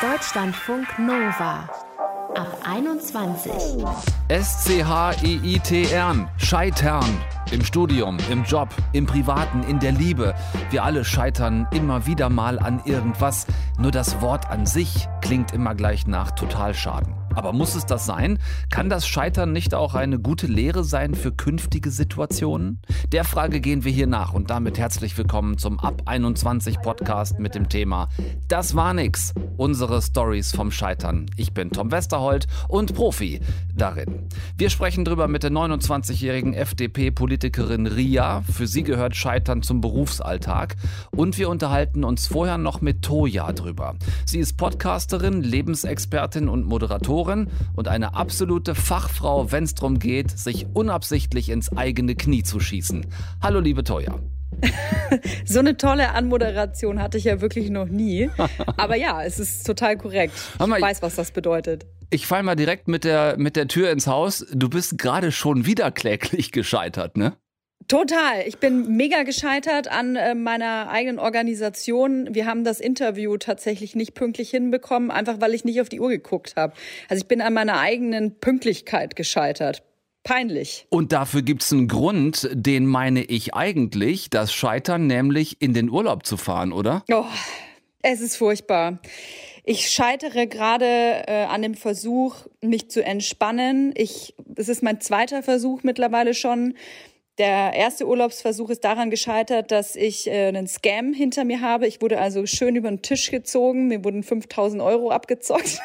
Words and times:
Deutschlandfunk 0.00 0.98
Nova 0.98 1.68
ab 2.34 2.58
21. 2.64 3.52
S-C-H-I-I-T-R. 4.28 6.28
Scheitern. 6.36 7.24
Im 7.50 7.64
Studium, 7.64 8.18
im 8.30 8.44
Job, 8.44 8.68
im 8.92 9.06
Privaten, 9.06 9.62
in 9.64 9.78
der 9.78 9.92
Liebe. 9.92 10.34
Wir 10.70 10.84
alle 10.84 11.04
scheitern 11.04 11.66
immer 11.72 12.06
wieder 12.06 12.28
mal 12.28 12.58
an 12.58 12.82
irgendwas. 12.84 13.46
Nur 13.78 13.90
das 13.90 14.20
Wort 14.20 14.50
an 14.50 14.66
sich 14.66 15.08
klingt 15.22 15.52
immer 15.52 15.74
gleich 15.74 16.06
nach 16.06 16.32
Totalschaden. 16.32 17.25
Aber 17.36 17.52
muss 17.52 17.74
es 17.74 17.84
das 17.84 18.06
sein? 18.06 18.38
Kann 18.70 18.88
das 18.88 19.06
Scheitern 19.06 19.52
nicht 19.52 19.74
auch 19.74 19.94
eine 19.94 20.18
gute 20.18 20.46
Lehre 20.46 20.84
sein 20.84 21.14
für 21.14 21.32
künftige 21.32 21.90
Situationen? 21.90 22.80
Der 23.12 23.24
Frage 23.24 23.60
gehen 23.60 23.84
wir 23.84 23.92
hier 23.92 24.06
nach 24.06 24.32
und 24.32 24.48
damit 24.48 24.78
herzlich 24.78 25.18
willkommen 25.18 25.58
zum 25.58 25.78
Ab 25.78 26.00
21 26.06 26.80
Podcast 26.80 27.38
mit 27.38 27.54
dem 27.54 27.68
Thema 27.68 28.08
Das 28.48 28.74
war 28.74 28.94
nix. 28.94 29.34
Unsere 29.58 30.00
Stories 30.00 30.52
vom 30.52 30.70
Scheitern. 30.70 31.26
Ich 31.36 31.52
bin 31.52 31.68
Tom 31.70 31.92
Westerholt 31.92 32.46
und 32.68 32.94
Profi 32.94 33.40
darin. 33.74 34.28
Wir 34.56 34.70
sprechen 34.70 35.04
drüber 35.04 35.28
mit 35.28 35.42
der 35.42 35.50
29-jährigen 35.50 36.54
FDP-Politikerin 36.54 37.86
Ria. 37.86 38.44
Für 38.50 38.66
sie 38.66 38.82
gehört 38.82 39.14
Scheitern 39.14 39.60
zum 39.60 39.82
Berufsalltag. 39.82 40.76
Und 41.10 41.36
wir 41.36 41.50
unterhalten 41.50 42.02
uns 42.02 42.28
vorher 42.28 42.56
noch 42.56 42.80
mit 42.80 43.02
Toja 43.02 43.52
drüber. 43.52 43.96
Sie 44.24 44.38
ist 44.38 44.56
Podcasterin, 44.56 45.42
Lebensexpertin 45.42 46.48
und 46.48 46.64
Moderatorin 46.64 47.25
Autorin 47.26 47.48
und 47.74 47.88
eine 47.88 48.14
absolute 48.14 48.74
Fachfrau, 48.74 49.50
wenn 49.52 49.64
es 49.64 49.74
darum 49.74 49.98
geht, 49.98 50.30
sich 50.30 50.66
unabsichtlich 50.74 51.48
ins 51.48 51.76
eigene 51.76 52.14
Knie 52.14 52.42
zu 52.42 52.60
schießen. 52.60 53.06
Hallo, 53.42 53.60
liebe 53.60 53.84
Toya. 53.84 54.18
so 55.44 55.58
eine 55.58 55.76
tolle 55.76 56.12
Anmoderation 56.12 57.02
hatte 57.02 57.18
ich 57.18 57.24
ja 57.24 57.40
wirklich 57.40 57.68
noch 57.70 57.88
nie. 57.88 58.30
Aber 58.76 58.96
ja, 58.96 59.22
es 59.22 59.38
ist 59.38 59.66
total 59.66 59.96
korrekt. 59.96 60.34
Ich 60.58 60.66
mal, 60.66 60.80
weiß, 60.80 61.02
was 61.02 61.16
das 61.16 61.32
bedeutet. 61.32 61.86
Ich 62.10 62.26
fall 62.26 62.42
mal 62.42 62.54
direkt 62.54 62.86
mit 62.88 63.04
der, 63.04 63.36
mit 63.38 63.56
der 63.56 63.66
Tür 63.66 63.90
ins 63.90 64.06
Haus. 64.06 64.46
Du 64.52 64.70
bist 64.70 64.98
gerade 64.98 65.32
schon 65.32 65.66
wieder 65.66 65.90
kläglich 65.90 66.52
gescheitert, 66.52 67.16
ne? 67.16 67.36
Total. 67.88 68.42
Ich 68.46 68.58
bin 68.58 68.96
mega 68.96 69.22
gescheitert 69.22 69.88
an 69.88 70.16
äh, 70.16 70.34
meiner 70.34 70.88
eigenen 70.90 71.20
Organisation. 71.20 72.34
Wir 72.34 72.46
haben 72.46 72.64
das 72.64 72.80
Interview 72.80 73.36
tatsächlich 73.36 73.94
nicht 73.94 74.14
pünktlich 74.14 74.50
hinbekommen, 74.50 75.12
einfach 75.12 75.40
weil 75.40 75.54
ich 75.54 75.64
nicht 75.64 75.80
auf 75.80 75.88
die 75.88 76.00
Uhr 76.00 76.08
geguckt 76.08 76.54
habe. 76.56 76.72
Also 77.08 77.22
ich 77.22 77.28
bin 77.28 77.40
an 77.40 77.54
meiner 77.54 77.78
eigenen 77.78 78.40
Pünktlichkeit 78.40 79.14
gescheitert. 79.14 79.84
Peinlich. 80.24 80.86
Und 80.88 81.12
dafür 81.12 81.42
gibt's 81.42 81.72
einen 81.72 81.86
Grund, 81.86 82.48
den 82.52 82.86
meine 82.86 83.22
ich 83.22 83.54
eigentlich, 83.54 84.28
das 84.30 84.52
Scheitern, 84.52 85.06
nämlich 85.06 85.62
in 85.62 85.72
den 85.72 85.88
Urlaub 85.88 86.26
zu 86.26 86.36
fahren, 86.36 86.72
oder? 86.72 87.04
Oh, 87.12 87.26
es 88.02 88.20
ist 88.20 88.36
furchtbar. 88.36 88.98
Ich 89.62 89.88
scheitere 89.90 90.48
gerade 90.48 90.84
äh, 91.28 91.44
an 91.48 91.62
dem 91.62 91.74
Versuch, 91.74 92.36
mich 92.60 92.90
zu 92.90 93.04
entspannen. 93.04 93.92
Ich, 93.96 94.34
es 94.56 94.68
ist 94.68 94.82
mein 94.82 95.00
zweiter 95.00 95.44
Versuch 95.44 95.84
mittlerweile 95.84 96.34
schon 96.34 96.74
der 97.38 97.74
erste 97.74 98.06
Urlaubsversuch 98.06 98.70
ist 98.70 98.84
daran 98.84 99.10
gescheitert, 99.10 99.70
dass 99.70 99.96
ich 99.96 100.26
äh, 100.26 100.48
einen 100.48 100.66
Scam 100.66 101.12
hinter 101.12 101.44
mir 101.44 101.60
habe. 101.60 101.86
Ich 101.86 102.00
wurde 102.00 102.18
also 102.18 102.46
schön 102.46 102.76
über 102.76 102.88
den 102.88 103.02
Tisch 103.02 103.30
gezogen. 103.30 103.88
Mir 103.88 104.02
wurden 104.04 104.22
5000 104.22 104.80
Euro 104.82 105.10
abgezockt. 105.10 105.80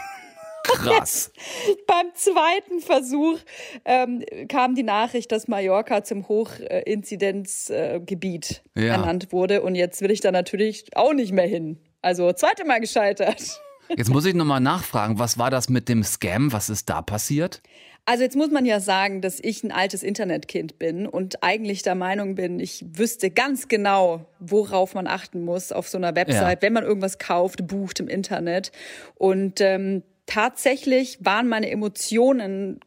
Krass. 0.63 1.31
beim 1.87 2.07
zweiten 2.13 2.79
Versuch 2.79 3.39
ähm, 3.83 4.23
kam 4.47 4.75
die 4.75 4.83
Nachricht, 4.83 5.31
dass 5.31 5.47
Mallorca 5.47 6.03
zum 6.03 6.27
Hochinzidenzgebiet 6.27 8.61
äh, 8.75 8.85
ja. 8.85 8.93
ernannt 8.93 9.31
wurde. 9.31 9.61
Und 9.61 9.73
jetzt 9.75 10.01
will 10.01 10.11
ich 10.11 10.21
da 10.21 10.31
natürlich 10.31 10.95
auch 10.95 11.13
nicht 11.13 11.33
mehr 11.33 11.47
hin. 11.47 11.79
Also 12.01 12.31
zweite 12.33 12.65
Mal 12.65 12.79
gescheitert. 12.79 13.61
Jetzt 13.97 14.09
muss 14.09 14.25
ich 14.25 14.33
nochmal 14.33 14.61
nachfragen, 14.61 15.19
was 15.19 15.37
war 15.37 15.49
das 15.49 15.67
mit 15.67 15.89
dem 15.89 16.03
Scam? 16.03 16.53
Was 16.53 16.69
ist 16.69 16.89
da 16.89 17.01
passiert? 17.01 17.61
Also 18.05 18.23
jetzt 18.23 18.35
muss 18.35 18.49
man 18.49 18.65
ja 18.65 18.79
sagen, 18.79 19.21
dass 19.21 19.39
ich 19.39 19.63
ein 19.63 19.71
altes 19.71 20.01
Internetkind 20.01 20.79
bin 20.79 21.05
und 21.05 21.43
eigentlich 21.43 21.83
der 21.83 21.95
Meinung 21.95 22.35
bin, 22.35 22.59
ich 22.59 22.83
wüsste 22.93 23.29
ganz 23.29 23.67
genau, 23.67 24.25
worauf 24.39 24.95
man 24.95 25.07
achten 25.07 25.45
muss 25.45 25.71
auf 25.71 25.87
so 25.87 25.97
einer 25.97 26.15
Website, 26.15 26.57
ja. 26.57 26.61
wenn 26.61 26.73
man 26.73 26.83
irgendwas 26.83 27.19
kauft, 27.19 27.67
bucht 27.67 27.99
im 27.99 28.07
Internet. 28.07 28.71
Und 29.15 29.61
ähm, 29.61 30.01
tatsächlich 30.25 31.19
waren 31.23 31.47
meine 31.47 31.69
Emotionen 31.69 32.79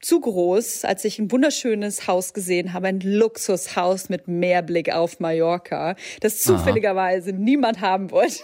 zu 0.00 0.20
groß, 0.20 0.84
als 0.84 1.04
ich 1.04 1.18
ein 1.18 1.30
wunderschönes 1.32 2.06
Haus 2.06 2.34
gesehen 2.34 2.72
habe, 2.72 2.88
ein 2.88 3.00
Luxushaus 3.00 4.08
mit 4.08 4.28
Meerblick 4.28 4.92
auf 4.92 5.20
Mallorca, 5.20 5.96
das 6.20 6.42
zufälligerweise 6.42 7.30
Aha. 7.30 7.38
niemand 7.38 7.80
haben 7.80 8.10
wollte. 8.10 8.42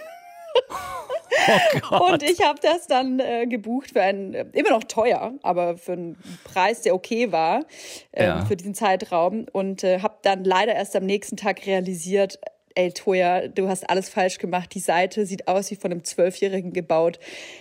Oh 1.90 2.10
und 2.12 2.22
ich 2.22 2.40
habe 2.42 2.58
das 2.60 2.86
dann 2.86 3.18
äh, 3.18 3.46
gebucht 3.46 3.90
für 3.92 4.02
einen, 4.02 4.34
äh, 4.34 4.44
immer 4.52 4.70
noch 4.70 4.84
teuer, 4.84 5.32
aber 5.42 5.76
für 5.76 5.92
einen 5.92 6.16
Preis, 6.44 6.82
der 6.82 6.94
okay 6.94 7.32
war 7.32 7.64
äh, 8.12 8.24
ja. 8.24 8.44
für 8.44 8.56
diesen 8.56 8.74
Zeitraum. 8.74 9.46
Und 9.52 9.84
äh, 9.84 10.00
habe 10.00 10.16
dann 10.22 10.44
leider 10.44 10.74
erst 10.74 10.94
am 10.94 11.04
nächsten 11.04 11.36
Tag 11.36 11.66
realisiert, 11.66 12.38
ey 12.74 12.92
Toja, 12.92 13.48
du 13.48 13.68
hast 13.68 13.88
alles 13.88 14.08
falsch 14.08 14.38
gemacht. 14.38 14.74
Die 14.74 14.80
Seite 14.80 15.26
sieht 15.26 15.48
aus 15.48 15.70
wie 15.70 15.76
von 15.76 15.90
einem 15.90 16.04
Zwölfjährigen 16.04 16.72
gebaut. 16.72 17.18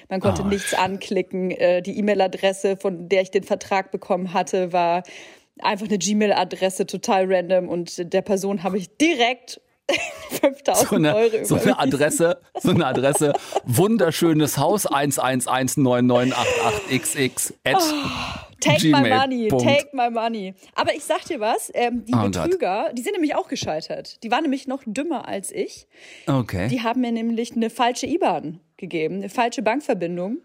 Man 0.10 0.20
konnte 0.20 0.44
oh. 0.44 0.48
nichts 0.48 0.74
anklicken. 0.74 1.52
Äh, 1.52 1.82
die 1.82 1.98
E-Mail-Adresse, 1.98 2.78
von 2.78 3.10
der 3.10 3.22
ich 3.22 3.32
den 3.32 3.44
Vertrag 3.44 3.92
bekommen 3.92 4.34
hatte, 4.34 4.74
war 4.74 5.04
einfach 5.60 5.88
eine 5.88 5.98
Gmail-Adresse, 5.98 6.86
total 6.86 7.32
random. 7.32 7.68
Und 7.70 8.14
der 8.14 8.22
Person 8.22 8.64
habe 8.64 8.78
ich 8.78 8.96
direkt 8.98 9.62
5000 10.42 10.90
so 10.90 10.96
eine, 10.96 11.16
Euro 11.16 11.44
so 11.44 11.56
eine 11.56 11.80
Adresse, 11.80 12.40
so 12.60 12.72
eine 12.72 12.86
Adresse, 12.86 13.34
wunderschönes 13.66 14.58
Haus 14.58 14.90
1119988xx 14.90 17.54
at 17.64 17.78
oh, 17.78 17.82
Take 18.62 18.90
my 18.90 19.10
money, 19.10 19.48
take 19.50 19.90
my 19.94 20.12
money. 20.12 20.54
Aber 20.76 20.94
ich 20.94 21.04
sag 21.04 21.26
dir 21.26 21.40
was, 21.40 21.72
ähm, 21.74 22.06
die 22.06 22.14
oh 22.14 22.30
Betrüger, 22.30 22.86
Gott. 22.88 22.98
die 22.98 23.02
sind 23.02 23.14
nämlich 23.14 23.34
auch 23.36 23.48
gescheitert. 23.48 24.24
Die 24.24 24.30
waren 24.30 24.44
nämlich 24.44 24.68
noch 24.68 24.84
dümmer 24.86 25.28
als 25.28 25.52
ich. 25.52 25.88
Okay. 26.28 26.68
Die 26.68 26.82
haben 26.82 27.02
mir 27.02 27.12
nämlich 27.12 27.56
eine 27.56 27.72
falsche 27.72 28.06
IBAN 28.06 28.60
gegeben, 28.78 29.16
eine 29.16 29.30
falsche 29.30 29.64
Bankverbindung 29.64 30.38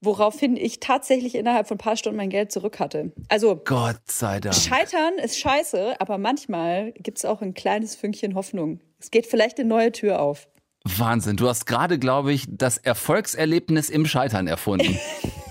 woraufhin 0.00 0.56
ich 0.56 0.80
tatsächlich 0.80 1.34
innerhalb 1.34 1.68
von 1.68 1.76
ein 1.76 1.78
paar 1.78 1.96
Stunden 1.96 2.16
mein 2.16 2.30
Geld 2.30 2.52
zurück 2.52 2.78
hatte. 2.78 3.12
Also 3.28 3.56
Gott 3.56 4.00
sei 4.06 4.40
Dank. 4.40 4.54
Scheitern 4.54 5.14
ist 5.22 5.38
scheiße, 5.38 6.00
aber 6.00 6.18
manchmal 6.18 6.92
gibt 6.92 7.18
es 7.18 7.24
auch 7.24 7.42
ein 7.42 7.54
kleines 7.54 7.96
Fünkchen 7.96 8.34
Hoffnung. 8.34 8.80
Es 8.98 9.10
geht 9.10 9.26
vielleicht 9.26 9.58
eine 9.58 9.68
neue 9.68 9.92
Tür 9.92 10.20
auf. 10.20 10.48
Wahnsinn, 10.84 11.36
du 11.36 11.48
hast 11.48 11.66
gerade, 11.66 11.98
glaube 11.98 12.32
ich, 12.32 12.44
das 12.48 12.78
Erfolgserlebnis 12.78 13.90
im 13.90 14.06
Scheitern 14.06 14.46
erfunden. 14.46 14.98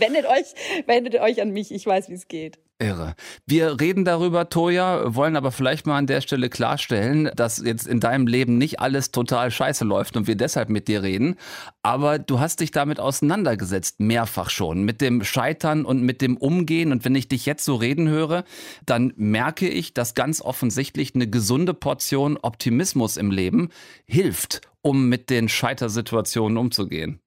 wendet 0.00 0.26
euch, 0.26 0.54
wendet 0.86 1.16
euch 1.16 1.40
an 1.42 1.50
mich, 1.50 1.72
ich 1.72 1.86
weiß, 1.86 2.08
wie 2.08 2.14
es 2.14 2.28
geht. 2.28 2.58
Irre. 2.80 3.16
Wir 3.44 3.80
reden 3.80 4.04
darüber, 4.04 4.50
Toja, 4.50 5.14
wollen 5.14 5.34
aber 5.34 5.50
vielleicht 5.50 5.86
mal 5.86 5.98
an 5.98 6.06
der 6.06 6.20
Stelle 6.20 6.48
klarstellen, 6.48 7.28
dass 7.34 7.58
jetzt 7.58 7.88
in 7.88 7.98
deinem 7.98 8.28
Leben 8.28 8.56
nicht 8.56 8.78
alles 8.78 9.10
total 9.10 9.50
scheiße 9.50 9.84
läuft 9.84 10.16
und 10.16 10.28
wir 10.28 10.36
deshalb 10.36 10.68
mit 10.68 10.86
dir 10.86 11.02
reden. 11.02 11.34
Aber 11.82 12.20
du 12.20 12.38
hast 12.38 12.60
dich 12.60 12.70
damit 12.70 13.00
auseinandergesetzt, 13.00 13.98
mehrfach 13.98 14.48
schon, 14.48 14.84
mit 14.84 15.00
dem 15.00 15.24
Scheitern 15.24 15.84
und 15.84 16.02
mit 16.02 16.22
dem 16.22 16.36
Umgehen. 16.36 16.92
Und 16.92 17.04
wenn 17.04 17.16
ich 17.16 17.26
dich 17.26 17.46
jetzt 17.46 17.64
so 17.64 17.74
reden 17.74 18.08
höre, 18.08 18.44
dann 18.86 19.12
merke 19.16 19.68
ich, 19.68 19.92
dass 19.92 20.14
ganz 20.14 20.40
offensichtlich 20.40 21.16
eine 21.16 21.28
gesunde 21.28 21.74
Portion 21.74 22.36
Optimismus 22.36 23.16
im 23.16 23.32
Leben 23.32 23.70
hilft, 24.06 24.60
um 24.82 25.08
mit 25.08 25.30
den 25.30 25.48
Scheitersituationen 25.48 26.56
umzugehen. 26.56 27.20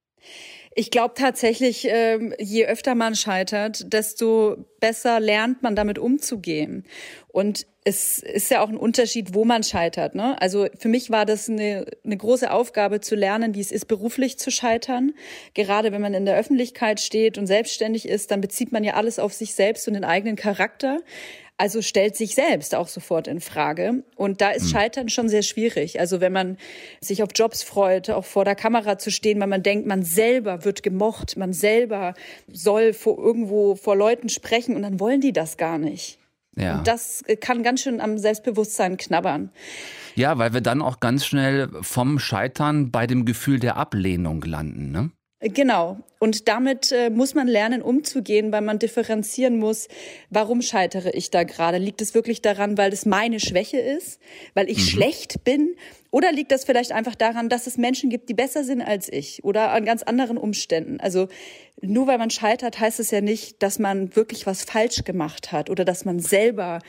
Ich 0.74 0.90
glaube 0.90 1.14
tatsächlich, 1.14 1.86
ähm, 1.88 2.34
je 2.38 2.66
öfter 2.66 2.94
man 2.94 3.14
scheitert, 3.14 3.92
desto 3.92 4.56
besser 4.80 5.20
lernt 5.20 5.62
man 5.62 5.76
damit 5.76 5.98
umzugehen. 5.98 6.84
Und 7.32 7.66
es 7.84 8.18
ist 8.18 8.50
ja 8.50 8.62
auch 8.62 8.68
ein 8.68 8.76
Unterschied, 8.76 9.34
wo 9.34 9.44
man 9.44 9.64
scheitert. 9.64 10.14
Ne? 10.14 10.40
Also 10.40 10.66
für 10.78 10.88
mich 10.88 11.10
war 11.10 11.24
das 11.24 11.48
eine, 11.48 11.86
eine 12.04 12.16
große 12.16 12.50
Aufgabe 12.50 13.00
zu 13.00 13.16
lernen, 13.16 13.54
wie 13.54 13.60
es 13.60 13.72
ist, 13.72 13.88
beruflich 13.88 14.38
zu 14.38 14.50
scheitern. 14.50 15.12
Gerade 15.54 15.90
wenn 15.92 16.02
man 16.02 16.14
in 16.14 16.26
der 16.26 16.36
Öffentlichkeit 16.36 17.00
steht 17.00 17.38
und 17.38 17.46
selbstständig 17.46 18.06
ist, 18.06 18.30
dann 18.30 18.42
bezieht 18.42 18.70
man 18.70 18.84
ja 18.84 18.94
alles 18.94 19.18
auf 19.18 19.32
sich 19.32 19.54
selbst 19.54 19.88
und 19.88 19.94
den 19.94 20.04
eigenen 20.04 20.36
Charakter. 20.36 21.00
Also 21.56 21.80
stellt 21.80 22.16
sich 22.16 22.34
selbst 22.34 22.74
auch 22.74 22.88
sofort 22.88 23.28
in 23.28 23.40
Frage. 23.40 24.04
Und 24.16 24.40
da 24.40 24.50
ist 24.50 24.64
hm. 24.64 24.70
Scheitern 24.70 25.08
schon 25.08 25.28
sehr 25.28 25.42
schwierig. 25.42 26.00
Also 26.00 26.20
wenn 26.20 26.32
man 26.32 26.58
sich 27.00 27.22
auf 27.22 27.30
Jobs 27.34 27.62
freut, 27.62 28.10
auch 28.10 28.24
vor 28.24 28.44
der 28.44 28.56
Kamera 28.56 28.98
zu 28.98 29.10
stehen, 29.10 29.40
weil 29.40 29.48
man 29.48 29.62
denkt, 29.62 29.86
man 29.86 30.02
selber 30.02 30.64
wird 30.64 30.82
gemocht, 30.82 31.36
man 31.36 31.52
selber 31.52 32.14
soll 32.46 32.92
vor, 32.92 33.18
irgendwo 33.18 33.74
vor 33.74 33.96
Leuten 33.96 34.28
sprechen 34.28 34.76
und 34.76 34.82
dann 34.82 35.00
wollen 35.00 35.20
die 35.20 35.32
das 35.32 35.56
gar 35.56 35.78
nicht. 35.78 36.18
Ja. 36.56 36.78
Und 36.78 36.86
das 36.86 37.24
kann 37.40 37.62
ganz 37.62 37.80
schön 37.80 38.00
am 38.00 38.18
Selbstbewusstsein 38.18 38.96
knabbern. 38.96 39.50
Ja, 40.14 40.36
weil 40.38 40.52
wir 40.52 40.60
dann 40.60 40.82
auch 40.82 41.00
ganz 41.00 41.24
schnell 41.24 41.68
vom 41.80 42.18
Scheitern 42.18 42.90
bei 42.90 43.06
dem 43.06 43.24
Gefühl 43.24 43.58
der 43.58 43.76
Ablehnung 43.76 44.42
landen, 44.42 44.90
ne? 44.90 45.10
Genau. 45.42 45.98
Und 46.20 46.46
damit 46.46 46.92
äh, 46.92 47.10
muss 47.10 47.34
man 47.34 47.48
lernen, 47.48 47.82
umzugehen, 47.82 48.52
weil 48.52 48.60
man 48.60 48.78
differenzieren 48.78 49.58
muss, 49.58 49.88
warum 50.30 50.62
scheitere 50.62 51.10
ich 51.14 51.30
da 51.30 51.42
gerade? 51.42 51.78
Liegt 51.78 52.00
es 52.00 52.14
wirklich 52.14 52.42
daran, 52.42 52.78
weil 52.78 52.92
es 52.92 53.06
meine 53.06 53.40
Schwäche 53.40 53.78
ist, 53.78 54.20
weil 54.54 54.70
ich 54.70 54.78
mhm. 54.78 54.82
schlecht 54.82 55.42
bin? 55.42 55.74
Oder 56.12 56.30
liegt 56.30 56.52
das 56.52 56.64
vielleicht 56.64 56.92
einfach 56.92 57.14
daran, 57.14 57.48
dass 57.48 57.66
es 57.66 57.78
Menschen 57.78 58.10
gibt, 58.10 58.28
die 58.28 58.34
besser 58.34 58.64
sind 58.64 58.82
als 58.82 59.10
ich 59.10 59.42
oder 59.44 59.72
an 59.72 59.86
ganz 59.86 60.02
anderen 60.02 60.36
Umständen? 60.36 61.00
Also 61.00 61.28
nur 61.80 62.06
weil 62.06 62.18
man 62.18 62.28
scheitert, 62.28 62.78
heißt 62.78 63.00
es 63.00 63.10
ja 63.10 63.22
nicht, 63.22 63.62
dass 63.62 63.78
man 63.78 64.14
wirklich 64.14 64.46
was 64.46 64.62
falsch 64.62 65.04
gemacht 65.04 65.52
hat 65.52 65.70
oder 65.70 65.86
dass 65.86 66.04
man 66.04 66.20
selber 66.20 66.80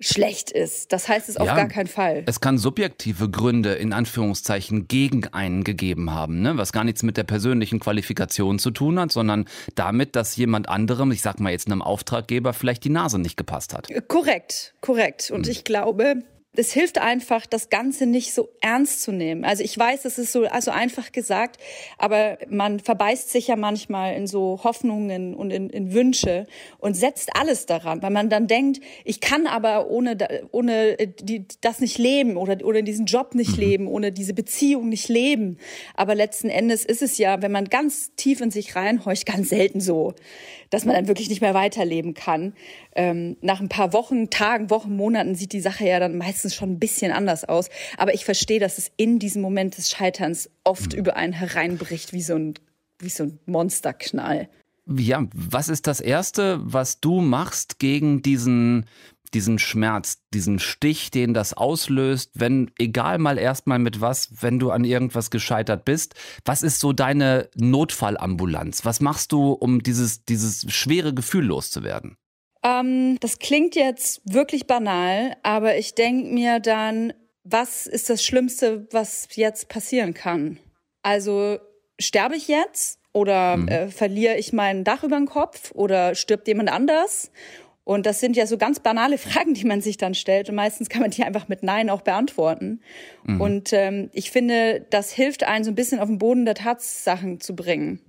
schlecht 0.00 0.52
ist. 0.52 0.92
Das 0.92 1.08
heißt 1.08 1.28
es 1.28 1.38
auf 1.38 1.48
gar 1.48 1.66
keinen 1.66 1.88
Fall. 1.88 2.22
Es 2.26 2.40
kann 2.40 2.56
subjektive 2.56 3.28
Gründe 3.28 3.74
in 3.74 3.92
Anführungszeichen 3.92 4.86
gegen 4.86 5.26
einen 5.26 5.64
gegeben 5.64 6.12
haben, 6.12 6.40
ne? 6.40 6.56
was 6.56 6.72
gar 6.72 6.84
nichts 6.84 7.02
mit 7.02 7.16
der 7.16 7.24
persönlichen 7.24 7.80
Qualifikation 7.80 8.60
zu 8.60 8.70
tun 8.70 9.00
hat, 9.00 9.10
sondern 9.10 9.46
damit, 9.74 10.14
dass 10.14 10.36
jemand 10.36 10.68
anderem, 10.68 11.10
ich 11.10 11.20
sag 11.20 11.40
mal 11.40 11.50
jetzt 11.50 11.66
einem 11.66 11.82
Auftraggeber, 11.82 12.52
vielleicht 12.52 12.84
die 12.84 12.90
Nase 12.90 13.18
nicht 13.18 13.36
gepasst 13.36 13.74
hat. 13.74 13.88
Korrekt, 14.06 14.74
korrekt. 14.80 15.32
Und 15.32 15.46
hm. 15.46 15.50
ich 15.50 15.64
glaube, 15.64 16.22
es 16.56 16.72
hilft 16.72 16.98
einfach, 16.98 17.46
das 17.46 17.68
Ganze 17.68 18.06
nicht 18.06 18.32
so 18.32 18.48
ernst 18.60 19.02
zu 19.02 19.12
nehmen. 19.12 19.44
Also 19.44 19.62
ich 19.62 19.78
weiß, 19.78 20.04
es 20.06 20.18
ist 20.18 20.32
so 20.32 20.44
also 20.46 20.70
einfach 20.70 21.12
gesagt, 21.12 21.58
aber 21.98 22.38
man 22.48 22.80
verbeißt 22.80 23.30
sich 23.30 23.48
ja 23.48 23.56
manchmal 23.56 24.14
in 24.14 24.26
so 24.26 24.60
Hoffnungen 24.64 25.34
und 25.34 25.50
in, 25.50 25.68
in 25.70 25.92
Wünsche 25.92 26.46
und 26.78 26.96
setzt 26.96 27.36
alles 27.36 27.66
daran, 27.66 28.02
weil 28.02 28.10
man 28.10 28.30
dann 28.30 28.46
denkt, 28.46 28.80
ich 29.04 29.20
kann 29.20 29.46
aber 29.46 29.90
ohne 29.90 30.16
ohne 30.50 30.96
die, 30.96 31.44
das 31.60 31.80
nicht 31.80 31.98
leben 31.98 32.36
oder 32.36 32.64
oder 32.64 32.82
diesen 32.82 33.06
Job 33.06 33.34
nicht 33.34 33.52
mhm. 33.52 33.62
leben, 33.62 33.86
ohne 33.86 34.10
diese 34.10 34.34
Beziehung 34.34 34.88
nicht 34.88 35.08
leben. 35.08 35.58
Aber 35.94 36.14
letzten 36.14 36.48
Endes 36.48 36.84
ist 36.84 37.02
es 37.02 37.18
ja, 37.18 37.42
wenn 37.42 37.52
man 37.52 37.66
ganz 37.66 38.14
tief 38.16 38.40
in 38.40 38.50
sich 38.50 38.74
reinhorcht, 38.74 39.26
ganz 39.26 39.50
selten 39.50 39.80
so, 39.80 40.14
dass 40.70 40.84
man 40.84 40.94
dann 40.94 41.08
wirklich 41.08 41.28
nicht 41.28 41.40
mehr 41.40 41.54
weiterleben 41.54 42.14
kann. 42.14 42.54
Ähm, 42.96 43.36
nach 43.42 43.60
ein 43.60 43.68
paar 43.68 43.92
Wochen, 43.92 44.30
Tagen, 44.30 44.70
Wochen, 44.70 44.96
Monaten 44.96 45.34
sieht 45.34 45.52
die 45.52 45.60
Sache 45.60 45.86
ja 45.86 46.00
dann 46.00 46.18
meistens 46.18 46.37
schon 46.54 46.72
ein 46.72 46.78
bisschen 46.78 47.12
anders 47.12 47.44
aus. 47.44 47.68
Aber 47.96 48.14
ich 48.14 48.24
verstehe, 48.24 48.60
dass 48.60 48.78
es 48.78 48.90
in 48.96 49.18
diesem 49.18 49.42
Moment 49.42 49.76
des 49.76 49.90
Scheiterns 49.90 50.50
oft 50.64 50.92
mhm. 50.92 50.98
über 50.98 51.16
einen 51.16 51.32
hereinbricht, 51.32 52.12
wie 52.12 52.22
so 52.22 52.34
ein, 52.34 52.54
wie 52.98 53.10
so 53.10 53.24
ein 53.24 53.38
Monsterknall. 53.46 54.48
Ja, 54.86 55.26
was 55.34 55.68
ist 55.68 55.86
das 55.86 56.00
Erste, 56.00 56.60
was 56.62 57.00
du 57.00 57.20
machst 57.20 57.78
gegen 57.78 58.22
diesen 58.22 58.86
diesen 59.34 59.58
Schmerz, 59.58 60.22
diesen 60.32 60.58
Stich, 60.58 61.10
den 61.10 61.34
das 61.34 61.52
auslöst, 61.52 62.30
wenn, 62.34 62.70
egal 62.78 63.18
mal 63.18 63.38
erstmal 63.38 63.78
mit 63.78 64.00
was, 64.00 64.42
wenn 64.42 64.58
du 64.58 64.70
an 64.70 64.84
irgendwas 64.84 65.30
gescheitert 65.30 65.84
bist, 65.84 66.14
was 66.44 66.62
ist 66.62 66.80
so 66.80 66.92
deine 66.92 67.48
Notfallambulanz? 67.54 68.84
Was 68.84 69.00
machst 69.00 69.32
du, 69.32 69.52
um 69.52 69.82
dieses, 69.82 70.24
dieses 70.24 70.72
schwere 70.72 71.14
Gefühl 71.14 71.44
loszuwerden? 71.44 72.16
Ähm, 72.62 73.18
das 73.20 73.38
klingt 73.38 73.76
jetzt 73.76 74.20
wirklich 74.24 74.66
banal, 74.66 75.36
aber 75.42 75.76
ich 75.76 75.94
denke 75.94 76.32
mir 76.32 76.60
dann, 76.60 77.12
was 77.44 77.86
ist 77.86 78.10
das 78.10 78.24
Schlimmste, 78.24 78.86
was 78.90 79.28
jetzt 79.34 79.68
passieren 79.68 80.14
kann? 80.14 80.58
Also 81.02 81.58
sterbe 81.98 82.36
ich 82.36 82.48
jetzt 82.48 83.00
oder 83.12 83.56
mhm. 83.56 83.68
äh, 83.68 83.88
verliere 83.88 84.36
ich 84.36 84.52
mein 84.52 84.84
Dach 84.84 85.02
über 85.02 85.16
den 85.16 85.26
Kopf 85.26 85.72
oder 85.72 86.14
stirbt 86.14 86.48
jemand 86.48 86.70
anders? 86.70 87.30
Und 87.84 88.04
das 88.04 88.20
sind 88.20 88.36
ja 88.36 88.46
so 88.46 88.58
ganz 88.58 88.80
banale 88.80 89.16
Fragen, 89.18 89.54
die 89.54 89.64
man 89.64 89.80
sich 89.80 89.96
dann 89.96 90.14
stellt. 90.14 90.50
Und 90.50 90.56
meistens 90.56 90.90
kann 90.90 91.00
man 91.00 91.10
die 91.10 91.24
einfach 91.24 91.48
mit 91.48 91.62
Nein 91.62 91.88
auch 91.88 92.02
beantworten. 92.02 92.82
Mhm. 93.24 93.40
Und 93.40 93.72
ähm, 93.72 94.10
ich 94.12 94.30
finde, 94.30 94.84
das 94.90 95.10
hilft 95.10 95.44
einen 95.44 95.64
so 95.64 95.70
ein 95.70 95.74
bisschen 95.74 95.98
auf 95.98 96.08
den 96.08 96.18
Boden 96.18 96.44
der 96.44 96.54
Tatsachen 96.54 97.40
zu 97.40 97.56
bringen. 97.56 98.00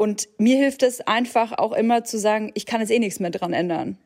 Und 0.00 0.30
mir 0.38 0.56
hilft 0.56 0.82
es 0.82 1.02
einfach 1.02 1.52
auch 1.58 1.72
immer 1.72 2.04
zu 2.04 2.18
sagen, 2.18 2.52
ich 2.54 2.64
kann 2.64 2.80
jetzt 2.80 2.90
eh 2.90 2.98
nichts 2.98 3.20
mehr 3.20 3.28
dran 3.28 3.52
ändern. 3.52 3.98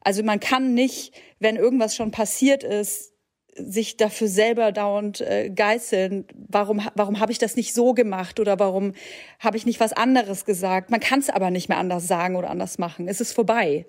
Also 0.00 0.22
man 0.22 0.40
kann 0.40 0.72
nicht, 0.72 1.12
wenn 1.40 1.56
irgendwas 1.56 1.94
schon 1.94 2.10
passiert 2.10 2.64
ist, 2.64 3.12
sich 3.54 3.98
dafür 3.98 4.28
selber 4.28 4.72
dauernd 4.72 5.20
äh, 5.20 5.50
geißeln. 5.50 6.24
Warum, 6.48 6.80
warum 6.94 7.20
habe 7.20 7.32
ich 7.32 7.38
das 7.38 7.54
nicht 7.54 7.74
so 7.74 7.92
gemacht 7.92 8.40
oder 8.40 8.58
warum 8.58 8.94
habe 9.38 9.58
ich 9.58 9.66
nicht 9.66 9.78
was 9.78 9.92
anderes 9.92 10.46
gesagt? 10.46 10.90
Man 10.90 11.00
kann 11.00 11.18
es 11.18 11.28
aber 11.28 11.50
nicht 11.50 11.68
mehr 11.68 11.76
anders 11.76 12.06
sagen 12.06 12.36
oder 12.36 12.48
anders 12.48 12.78
machen. 12.78 13.06
Es 13.06 13.20
ist 13.20 13.34
vorbei. 13.34 13.84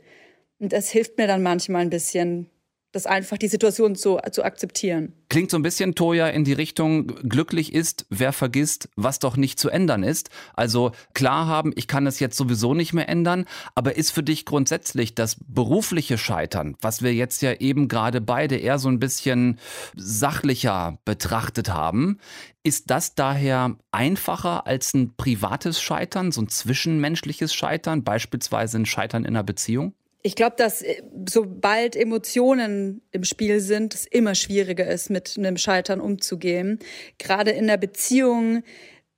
Und 0.60 0.74
es 0.74 0.90
hilft 0.90 1.18
mir 1.18 1.28
dann 1.28 1.44
manchmal 1.44 1.84
ein 1.84 1.90
bisschen, 1.90 2.50
das 2.92 3.06
einfach 3.06 3.38
die 3.38 3.48
Situation 3.48 3.96
zu, 3.96 4.18
zu 4.32 4.44
akzeptieren. 4.44 5.14
Klingt 5.30 5.52
so 5.52 5.58
ein 5.58 5.64
bisschen, 5.64 5.94
Toja, 5.94 6.28
in 6.30 6.46
die 6.46 6.54
Richtung, 6.54 7.08
glücklich 7.28 7.74
ist, 7.74 8.06
wer 8.10 8.32
vergisst, 8.32 8.90
was 8.96 9.20
doch 9.20 9.36
nicht 9.36 9.60
zu 9.60 9.70
ändern 9.70 10.04
ist. 10.04 10.30
Also 10.54 10.92
klar 11.14 11.48
haben, 11.48 11.74
ich 11.76 11.88
kann 11.88 12.08
es 12.08 12.20
jetzt 12.20 12.38
sowieso 12.38 12.74
nicht 12.74 12.94
mehr 12.94 13.10
ändern, 13.10 13.46
aber 13.76 13.98
ist 13.98 14.12
für 14.12 14.24
dich 14.24 14.46
grundsätzlich 14.46 15.16
das 15.16 15.38
berufliche 15.48 16.18
Scheitern, 16.18 16.76
was 16.82 17.02
wir 17.02 17.14
jetzt 17.14 17.42
ja 17.42 17.54
eben 17.54 17.90
gerade 17.90 18.22
beide 18.22 18.56
eher 18.56 18.80
so 18.80 18.88
ein 18.88 19.00
bisschen 19.00 19.60
sachlicher 19.96 20.98
betrachtet 21.04 21.70
haben, 21.70 22.20
ist 22.64 22.90
das 22.90 23.16
daher 23.16 23.78
einfacher 23.92 24.66
als 24.66 24.94
ein 24.94 25.16
privates 25.16 25.82
Scheitern, 25.82 26.32
so 26.32 26.42
ein 26.42 26.50
zwischenmenschliches 26.50 27.54
Scheitern, 27.54 28.04
beispielsweise 28.04 28.78
ein 28.78 28.86
Scheitern 28.86 29.24
in 29.24 29.36
einer 29.36 29.44
Beziehung? 29.44 29.94
Ich 30.24 30.36
glaube, 30.36 30.56
dass 30.58 30.82
äh, 30.82 31.02
sobald 31.30 31.96
Emotionen 31.96 33.02
im 33.12 33.24
Spiel 33.24 33.60
sind, 33.60 33.94
es 33.94 34.06
immer 34.06 34.36
schwieriger 34.36 34.88
ist, 34.88 35.10
mit 35.10 35.36
einem 35.38 35.58
Scheitern 35.58 36.02
umzugehen. 36.02 36.80
Gerade 37.18 37.52
in 37.52 37.68
der 37.68 37.78
Beziehung 37.78 38.64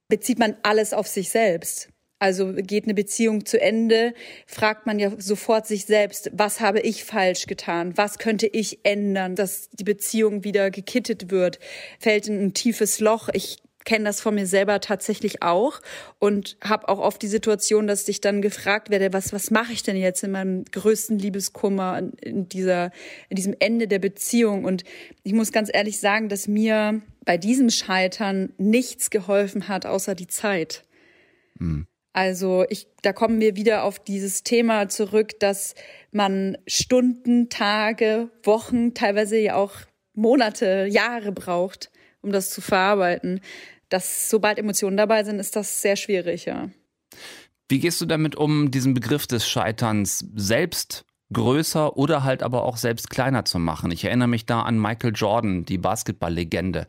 bezieht 0.07 0.39
man 0.39 0.57
alles 0.63 0.93
auf 0.93 1.07
sich 1.07 1.29
selbst. 1.29 1.89
Also 2.21 2.51
geht 2.53 2.83
eine 2.83 2.93
Beziehung 2.93 3.45
zu 3.45 3.61
Ende, 3.61 4.13
fragt 4.45 4.85
man 4.85 4.99
ja 4.99 5.09
sofort 5.17 5.65
sich 5.65 5.85
selbst, 5.85 6.29
was 6.33 6.59
habe 6.59 6.81
ich 6.81 7.05
falsch 7.05 7.45
getan? 7.45 7.97
Was 7.97 8.17
könnte 8.17 8.45
ich 8.45 8.79
ändern, 8.83 9.35
dass 9.35 9.69
die 9.69 9.85
Beziehung 9.85 10.43
wieder 10.43 10.69
gekittet 10.69 11.31
wird? 11.31 11.59
Fällt 11.97 12.27
in 12.27 12.41
ein 12.41 12.53
tiefes 12.53 12.99
Loch. 12.99 13.29
Ich 13.31 13.59
kenne 13.89 14.05
das 14.05 14.21
von 14.21 14.35
mir 14.35 14.45
selber 14.45 14.81
tatsächlich 14.81 15.41
auch 15.41 15.81
und 16.19 16.57
habe 16.63 16.87
auch 16.89 16.99
oft 16.99 17.19
die 17.23 17.27
Situation, 17.27 17.87
dass 17.87 18.07
ich 18.07 18.21
dann 18.21 18.43
gefragt 18.43 18.91
werde, 18.91 19.13
was 19.13 19.33
was 19.33 19.49
mache 19.49 19.73
ich 19.73 19.81
denn 19.81 19.97
jetzt 19.97 20.23
in 20.23 20.29
meinem 20.29 20.63
größten 20.65 21.17
Liebeskummer 21.17 22.03
in 22.21 22.47
dieser 22.47 22.91
in 23.29 23.35
diesem 23.35 23.55
Ende 23.57 23.87
der 23.87 23.97
Beziehung 23.97 24.63
und 24.63 24.83
ich 25.23 25.33
muss 25.33 25.51
ganz 25.51 25.71
ehrlich 25.73 25.99
sagen, 25.99 26.29
dass 26.29 26.47
mir 26.47 27.01
bei 27.25 27.39
diesem 27.39 27.71
Scheitern 27.71 28.53
nichts 28.59 29.09
geholfen 29.09 29.67
hat 29.67 29.87
außer 29.87 30.13
die 30.13 30.27
Zeit. 30.27 30.83
Mhm. 31.57 31.87
Also 32.13 32.65
ich, 32.69 32.87
da 33.01 33.11
kommen 33.11 33.39
wir 33.39 33.55
wieder 33.55 33.83
auf 33.83 33.97
dieses 33.97 34.43
Thema 34.43 34.87
zurück, 34.87 35.39
dass 35.39 35.73
man 36.11 36.59
Stunden, 36.67 37.49
Tage, 37.49 38.29
Wochen, 38.43 38.93
teilweise 38.93 39.37
ja 39.37 39.55
auch 39.55 39.73
Monate, 40.13 40.87
Jahre 40.89 41.31
braucht, 41.31 41.91
um 42.21 42.31
das 42.31 42.49
zu 42.49 42.61
verarbeiten 42.61 43.41
dass 43.89 44.29
sobald 44.29 44.57
Emotionen 44.57 44.97
dabei 44.97 45.23
sind, 45.23 45.39
ist 45.39 45.55
das 45.55 45.81
sehr 45.81 45.95
schwierig, 45.95 46.45
ja. 46.45 46.69
Wie 47.67 47.79
gehst 47.79 48.01
du 48.01 48.05
damit 48.05 48.35
um, 48.35 48.71
diesen 48.71 48.93
Begriff 48.93 49.27
des 49.27 49.47
Scheiterns 49.47 50.25
selbst 50.35 51.05
größer 51.31 51.95
oder 51.95 52.23
halt 52.23 52.41
aber 52.41 52.63
auch 52.63 52.77
selbst 52.77 53.09
kleiner 53.09 53.45
zu 53.45 53.59
machen. 53.59 53.91
Ich 53.91 54.03
erinnere 54.03 54.27
mich 54.27 54.47
da 54.47 54.61
an 54.61 54.79
Michael 54.79 55.13
Jordan, 55.15 55.63
die 55.63 55.77
Basketballlegende, 55.77 56.87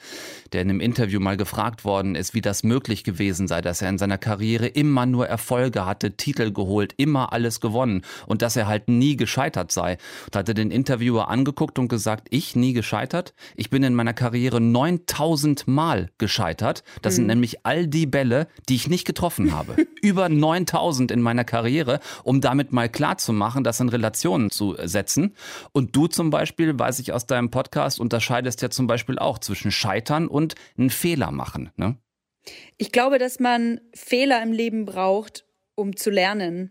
der 0.52 0.62
in 0.62 0.70
einem 0.70 0.80
Interview 0.80 1.20
mal 1.20 1.36
gefragt 1.36 1.84
worden 1.84 2.14
ist, 2.14 2.32
wie 2.32 2.40
das 2.40 2.62
möglich 2.62 3.04
gewesen 3.04 3.48
sei, 3.48 3.60
dass 3.60 3.82
er 3.82 3.90
in 3.90 3.98
seiner 3.98 4.16
Karriere 4.16 4.66
immer 4.66 5.04
nur 5.04 5.26
Erfolge 5.26 5.84
hatte, 5.84 6.16
Titel 6.16 6.52
geholt, 6.52 6.94
immer 6.96 7.34
alles 7.34 7.60
gewonnen 7.60 8.02
und 8.26 8.40
dass 8.40 8.56
er 8.56 8.66
halt 8.66 8.88
nie 8.88 9.16
gescheitert 9.16 9.72
sei. 9.72 9.98
Da 10.30 10.38
hatte 10.38 10.54
den 10.54 10.70
Interviewer 10.70 11.28
angeguckt 11.28 11.78
und 11.78 11.88
gesagt, 11.88 12.28
ich 12.30 12.56
nie 12.56 12.72
gescheitert? 12.72 13.34
Ich 13.56 13.68
bin 13.68 13.82
in 13.82 13.94
meiner 13.94 14.14
Karriere 14.14 14.60
9000 14.60 15.68
Mal 15.68 16.10
gescheitert. 16.16 16.82
Das 17.02 17.14
mhm. 17.14 17.16
sind 17.16 17.26
nämlich 17.26 17.66
all 17.66 17.86
die 17.86 18.06
Bälle, 18.06 18.48
die 18.70 18.76
ich 18.76 18.88
nicht 18.88 19.04
getroffen 19.04 19.52
habe. 19.52 19.76
Über 20.02 20.30
9000 20.30 21.10
in 21.10 21.20
meiner 21.20 21.44
Karriere, 21.44 22.00
um 22.24 22.40
damit 22.40 22.72
mal 22.72 22.88
klar 22.88 23.18
zu 23.18 23.34
machen, 23.34 23.64
dass 23.64 23.80
in 23.80 23.90
Relation 23.90 24.29
Situationen 24.30 24.50
zu 24.50 24.76
setzen. 24.82 25.34
Und 25.72 25.96
du 25.96 26.06
zum 26.06 26.30
Beispiel, 26.30 26.78
weiß 26.78 26.98
ich 27.00 27.12
aus 27.12 27.26
deinem 27.26 27.50
Podcast, 27.50 28.00
unterscheidest 28.00 28.62
ja 28.62 28.70
zum 28.70 28.86
Beispiel 28.86 29.18
auch 29.18 29.38
zwischen 29.38 29.70
Scheitern 29.70 30.28
und 30.28 30.54
einen 30.78 30.90
Fehler 30.90 31.30
machen. 31.30 31.70
Ne? 31.76 31.96
Ich 32.76 32.92
glaube, 32.92 33.18
dass 33.18 33.40
man 33.40 33.80
Fehler 33.94 34.42
im 34.42 34.52
Leben 34.52 34.84
braucht, 34.86 35.44
um 35.74 35.96
zu 35.96 36.10
lernen. 36.10 36.70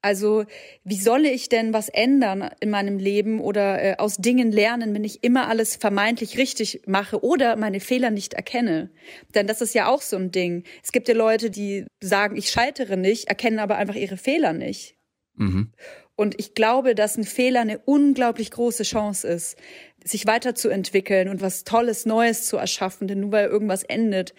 Also 0.00 0.44
wie 0.84 1.00
soll 1.00 1.26
ich 1.26 1.48
denn 1.48 1.72
was 1.72 1.88
ändern 1.88 2.50
in 2.60 2.70
meinem 2.70 2.98
Leben 2.98 3.40
oder 3.40 3.82
äh, 3.82 3.96
aus 3.98 4.16
Dingen 4.16 4.52
lernen, 4.52 4.94
wenn 4.94 5.02
ich 5.02 5.24
immer 5.24 5.48
alles 5.48 5.74
vermeintlich 5.74 6.38
richtig 6.38 6.82
mache 6.86 7.24
oder 7.24 7.56
meine 7.56 7.80
Fehler 7.80 8.10
nicht 8.10 8.34
erkenne? 8.34 8.90
Denn 9.34 9.48
das 9.48 9.60
ist 9.60 9.74
ja 9.74 9.88
auch 9.88 10.02
so 10.02 10.16
ein 10.16 10.30
Ding. 10.30 10.62
Es 10.84 10.92
gibt 10.92 11.08
ja 11.08 11.14
Leute, 11.14 11.50
die 11.50 11.84
sagen, 12.00 12.36
ich 12.36 12.50
scheitere 12.50 12.96
nicht, 12.96 13.26
erkennen 13.26 13.58
aber 13.58 13.76
einfach 13.76 13.96
ihre 13.96 14.16
Fehler 14.16 14.52
nicht. 14.52 14.94
Mhm. 15.34 15.72
Und 16.18 16.34
ich 16.40 16.54
glaube, 16.54 16.96
dass 16.96 17.16
ein 17.16 17.22
Fehler 17.22 17.60
eine 17.60 17.78
unglaublich 17.78 18.50
große 18.50 18.82
Chance 18.82 19.28
ist, 19.28 19.56
sich 20.02 20.26
weiterzuentwickeln 20.26 21.28
und 21.28 21.42
was 21.42 21.62
Tolles, 21.62 22.06
Neues 22.06 22.44
zu 22.44 22.56
erschaffen. 22.56 23.06
Denn 23.06 23.20
nur 23.20 23.30
weil 23.30 23.46
irgendwas 23.46 23.84
endet, 23.84 24.34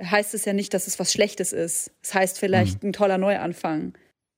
heißt 0.00 0.34
es 0.34 0.44
ja 0.44 0.52
nicht, 0.52 0.72
dass 0.74 0.86
es 0.86 1.00
was 1.00 1.12
Schlechtes 1.12 1.52
ist. 1.52 1.90
Es 2.04 2.14
heißt 2.14 2.38
vielleicht 2.38 2.84
mhm. 2.84 2.90
ein 2.90 2.92
toller 2.92 3.18
Neuanfang. 3.18 3.94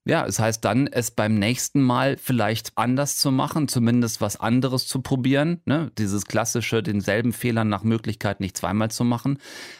Ja, 0.08 0.25
es 0.25 0.38
heißt 0.38 0.64
dann, 0.64 0.86
es 0.86 1.10
beim 1.10 1.34
nächsten 1.34 1.82
Mal 1.82 2.16
vielleicht 2.16 2.70
anders 2.76 3.16
zu 3.16 3.32
machen, 3.32 3.66
zumindest 3.66 4.20
was 4.20 4.38
anderes 4.38 4.86
zu 4.86 5.02
probieren. 5.02 5.60
Ne? 5.64 5.90
Dieses 5.98 6.26
klassische, 6.26 6.80
denselben 6.80 7.32
Fehler 7.32 7.64
nach 7.64 7.82
Möglichkeit 7.82 8.38
nicht 8.38 8.56
zweimal 8.56 8.88
zu 8.88 9.02
machen. 9.02 9.38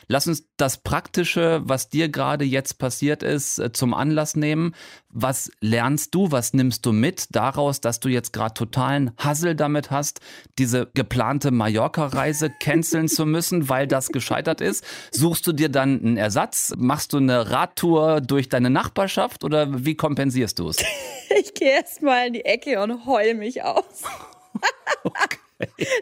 Lass 0.09 0.27
uns 0.27 0.49
das 0.57 0.79
Praktische, 0.79 1.63
was 1.65 1.91
dir 1.91 2.09
gerade 2.09 2.45
jetzt 2.45 2.79
passiert 2.79 3.23
ist, 3.23 3.61
äh, 3.61 3.73
zum 3.73 3.95
Anlass 3.95 4.35
nehmen. 4.35 4.75
Was 5.11 5.51
lernst 5.61 6.15
du, 6.15 6.33
was 6.33 6.55
nimmst 6.55 6.85
du 6.85 6.93
mit 6.93 7.29
daraus, 7.31 7.81
dass 7.81 8.01
du 8.01 8.09
jetzt 8.09 8.33
gerade 8.33 8.55
totalen 8.55 9.13
Hassel 9.17 9.55
damit 9.55 9.93
hast, 9.93 10.21
diese 10.59 10.91
geplante 10.93 11.53
Mallorca-Reise 11.53 12.51
canceln 12.61 13.07
zu 13.07 13.27
müssen, 13.27 13.69
weil 13.69 13.87
das 13.87 14.09
gescheitert 14.09 14.61
ist? 14.61 14.85
Suchst 15.13 15.47
du 15.47 15.53
dir 15.53 15.69
dann 15.69 16.01
einen 16.01 16.17
Ersatz? 16.17 16.75
Machst 16.77 17.13
du 17.13 17.19
eine 17.19 17.51
Radtour 17.51 18.21
durch 18.21 18.49
deine 18.49 18.71
Nachbarschaft 18.71 19.45
oder 19.45 19.85
wie 19.85 19.95
kompensierst 20.17 20.59
du 20.59 20.71
es? 20.71 20.77
Ich 21.39 21.55
gehe 21.55 21.73
erst 21.73 22.03
mal 22.03 22.29
in 22.29 22.35
die 22.35 22.45
Ecke 22.45 22.81
und 22.81 23.05
heul 23.05 23.35
mich 23.35 23.63
aus. 23.63 24.05
okay. 25.03 25.39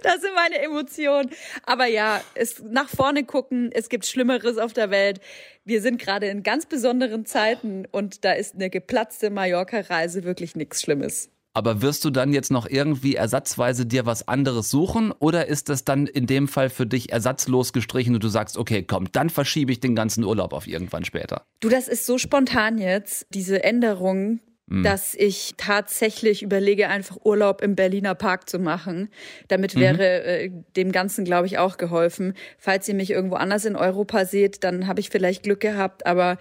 Das 0.02 0.20
sind 0.20 0.34
meine 0.34 0.58
Emotionen. 0.58 1.30
Aber 1.64 1.86
ja, 1.86 2.20
es 2.34 2.62
nach 2.62 2.90
vorne 2.90 3.24
gucken, 3.24 3.70
es 3.72 3.88
gibt 3.88 4.04
Schlimmeres 4.04 4.58
auf 4.58 4.74
der 4.74 4.90
Welt. 4.90 5.20
Wir 5.64 5.80
sind 5.80 5.98
gerade 5.98 6.26
in 6.28 6.42
ganz 6.42 6.66
besonderen 6.66 7.24
Zeiten 7.24 7.86
und 7.90 8.24
da 8.24 8.32
ist 8.32 8.54
eine 8.54 8.68
geplatzte 8.68 9.30
Mallorca-Reise 9.30 10.24
wirklich 10.24 10.54
nichts 10.56 10.82
Schlimmes. 10.82 11.30
Aber 11.54 11.82
wirst 11.82 12.04
du 12.04 12.10
dann 12.10 12.32
jetzt 12.32 12.50
noch 12.50 12.68
irgendwie 12.68 13.14
ersatzweise 13.14 13.86
dir 13.86 14.06
was 14.06 14.26
anderes 14.26 14.70
suchen 14.70 15.12
oder 15.12 15.46
ist 15.46 15.68
das 15.68 15.84
dann 15.84 16.06
in 16.08 16.26
dem 16.26 16.48
Fall 16.48 16.68
für 16.68 16.84
dich 16.86 17.12
ersatzlos 17.12 17.72
gestrichen 17.72 18.14
und 18.14 18.24
du 18.24 18.28
sagst, 18.28 18.58
okay, 18.58 18.82
komm, 18.82 19.10
dann 19.12 19.30
verschiebe 19.30 19.70
ich 19.70 19.78
den 19.78 19.94
ganzen 19.94 20.24
Urlaub 20.24 20.52
auf 20.52 20.66
irgendwann 20.66 21.04
später? 21.04 21.46
Du, 21.60 21.68
das 21.68 21.86
ist 21.86 22.06
so 22.06 22.18
spontan 22.18 22.78
jetzt, 22.78 23.26
diese 23.30 23.62
Änderung, 23.62 24.40
Mhm. 24.66 24.82
dass 24.82 25.14
ich 25.14 25.54
tatsächlich 25.58 26.42
überlege, 26.42 26.88
einfach 26.88 27.18
Urlaub 27.22 27.60
im 27.60 27.76
Berliner 27.76 28.14
Park 28.14 28.48
zu 28.48 28.58
machen. 28.58 29.10
Damit 29.48 29.74
mhm. 29.74 29.80
wäre 29.80 30.24
äh, 30.24 30.50
dem 30.74 30.90
Ganzen, 30.90 31.26
glaube 31.26 31.46
ich, 31.46 31.58
auch 31.58 31.76
geholfen. 31.76 32.32
Falls 32.56 32.88
ihr 32.88 32.94
mich 32.94 33.10
irgendwo 33.10 33.36
anders 33.36 33.66
in 33.66 33.76
Europa 33.76 34.24
seht, 34.24 34.64
dann 34.64 34.86
habe 34.86 35.00
ich 35.00 35.10
vielleicht 35.10 35.42
Glück 35.42 35.60
gehabt. 35.60 36.06
Aber 36.06 36.38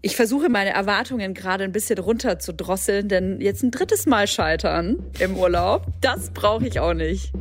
ich 0.00 0.16
versuche 0.16 0.48
meine 0.48 0.70
Erwartungen 0.70 1.34
gerade 1.34 1.64
ein 1.64 1.72
bisschen 1.72 1.98
runter 1.98 2.38
zu 2.38 2.54
drosseln, 2.54 3.08
denn 3.08 3.42
jetzt 3.42 3.62
ein 3.62 3.72
drittes 3.72 4.06
Mal 4.06 4.26
scheitern 4.26 4.96
im 5.18 5.36
Urlaub, 5.36 5.86
das 6.00 6.30
brauche 6.30 6.66
ich 6.66 6.80
auch 6.80 6.94
nicht. 6.94 7.32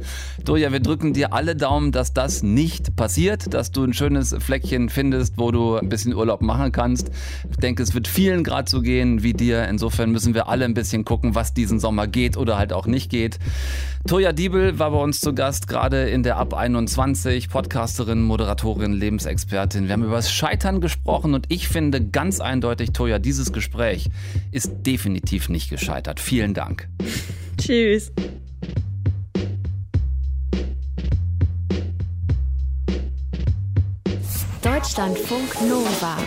Doja, 0.43 0.71
wir 0.73 0.81
drücken 0.81 1.13
dir 1.13 1.31
alle 1.31 1.55
Daumen, 1.55 1.93
dass 1.93 2.13
das 2.13 2.43
nicht 2.43 2.97
passiert, 2.97 3.53
dass 3.53 3.71
du 3.71 3.85
ein 3.85 3.93
schönes 3.93 4.35
Fleckchen 4.39 4.89
findest, 4.89 5.37
wo 5.37 5.51
du 5.51 5.77
ein 5.77 5.87
bisschen 5.87 6.13
Urlaub 6.13 6.41
machen 6.41 6.73
kannst. 6.73 7.09
Ich 7.49 7.57
denke, 7.57 7.81
es 7.81 7.93
wird 7.93 8.09
vielen 8.09 8.43
gerade 8.43 8.69
so 8.69 8.81
gehen 8.81 9.23
wie 9.23 9.33
dir. 9.33 9.67
Insofern 9.69 10.11
müssen 10.11 10.24
müssen 10.25 10.33
wir 10.33 10.47
alle 10.47 10.65
ein 10.65 10.73
bisschen 10.73 11.05
gucken, 11.05 11.35
was 11.35 11.53
diesen 11.53 11.79
Sommer 11.79 12.07
geht 12.07 12.35
oder 12.35 12.57
halt 12.57 12.73
auch 12.73 12.87
nicht 12.87 13.11
geht. 13.11 13.37
Toja 14.07 14.33
Diebel 14.33 14.79
war 14.79 14.89
bei 14.89 14.97
uns 14.97 15.21
zu 15.21 15.35
Gast, 15.35 15.67
gerade 15.67 16.09
in 16.09 16.23
der 16.23 16.37
Ab 16.37 16.55
21, 16.55 17.49
Podcasterin, 17.49 18.23
Moderatorin, 18.23 18.93
Lebensexpertin. 18.93 19.85
Wir 19.85 19.93
haben 19.93 20.03
über 20.03 20.15
das 20.15 20.31
Scheitern 20.31 20.81
gesprochen 20.81 21.35
und 21.35 21.45
ich 21.49 21.67
finde 21.67 22.03
ganz 22.03 22.39
eindeutig, 22.39 22.91
Toja, 22.91 23.19
dieses 23.19 23.53
Gespräch 23.53 24.09
ist 24.51 24.71
definitiv 24.87 25.47
nicht 25.47 25.69
gescheitert. 25.69 26.19
Vielen 26.19 26.55
Dank. 26.55 26.87
Tschüss. 27.59 28.11
Deutschlandfunk 34.63 35.61
Nova. 35.69 36.17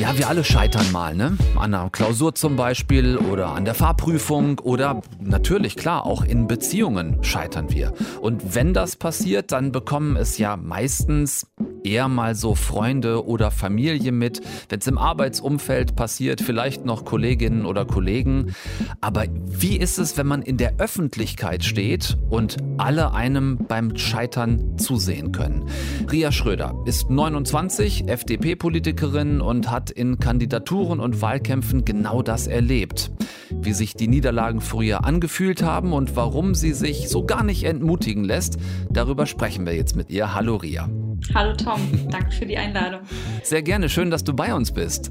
Ja, 0.00 0.16
wir 0.16 0.28
alle 0.30 0.44
scheitern 0.44 0.90
mal, 0.92 1.14
ne? 1.14 1.36
An 1.56 1.74
einer 1.74 1.90
Klausur 1.90 2.34
zum 2.34 2.56
Beispiel 2.56 3.18
oder 3.18 3.48
an 3.48 3.66
der 3.66 3.74
Fahrprüfung 3.74 4.58
oder 4.60 5.02
natürlich, 5.20 5.76
klar, 5.76 6.06
auch 6.06 6.24
in 6.24 6.46
Beziehungen 6.46 7.22
scheitern 7.22 7.70
wir. 7.70 7.92
Und 8.22 8.54
wenn 8.54 8.72
das 8.72 8.96
passiert, 8.96 9.52
dann 9.52 9.72
bekommen 9.72 10.16
es 10.16 10.38
ja 10.38 10.56
meistens 10.56 11.46
eher 11.84 12.08
mal 12.08 12.34
so 12.34 12.54
Freunde 12.54 13.26
oder 13.26 13.50
Familie 13.50 14.12
mit. 14.12 14.40
Wenn 14.68 14.80
es 14.80 14.86
im 14.86 14.98
Arbeitsumfeld 14.98 15.96
passiert, 15.96 16.40
vielleicht 16.40 16.84
noch 16.84 17.04
Kolleginnen 17.04 17.66
oder 17.66 17.84
Kollegen. 17.84 18.54
Aber 19.00 19.24
wie 19.46 19.76
ist 19.76 19.98
es, 19.98 20.16
wenn 20.16 20.26
man 20.26 20.42
in 20.42 20.56
der 20.56 20.78
Öffentlichkeit 20.78 21.64
steht 21.64 22.16
und 22.28 22.56
alle 22.78 23.12
einem 23.12 23.58
beim 23.68 23.96
Scheitern 23.96 24.78
zusehen 24.78 25.32
können? 25.32 25.66
Ria 26.10 26.32
Schröder 26.32 26.74
ist 26.86 27.10
29, 27.10 28.08
FDP-Politikerin 28.08 29.40
und 29.40 29.70
hat 29.70 29.90
in 29.90 30.18
Kandidaturen 30.18 31.00
und 31.00 31.20
Wahlkämpfen 31.22 31.84
genau 31.84 32.22
das 32.22 32.46
erlebt. 32.46 33.10
Wie 33.50 33.72
sich 33.72 33.94
die 33.94 34.08
Niederlagen 34.08 34.60
früher 34.60 35.04
angefühlt 35.04 35.62
haben 35.62 35.92
und 35.92 36.16
warum 36.16 36.54
sie 36.54 36.72
sich 36.72 37.08
so 37.08 37.24
gar 37.24 37.42
nicht 37.42 37.64
entmutigen 37.64 38.24
lässt, 38.24 38.58
darüber 38.90 39.26
sprechen 39.26 39.66
wir 39.66 39.74
jetzt 39.74 39.96
mit 39.96 40.10
ihr. 40.10 40.34
Hallo 40.34 40.56
Ria. 40.56 40.88
Hallo 41.34 41.54
Tom, 41.56 41.80
danke 42.10 42.32
für 42.32 42.46
die 42.46 42.56
Einladung. 42.56 43.00
Sehr 43.42 43.62
gerne, 43.62 43.88
schön, 43.88 44.10
dass 44.10 44.24
du 44.24 44.34
bei 44.34 44.54
uns 44.54 44.72
bist. 44.72 45.10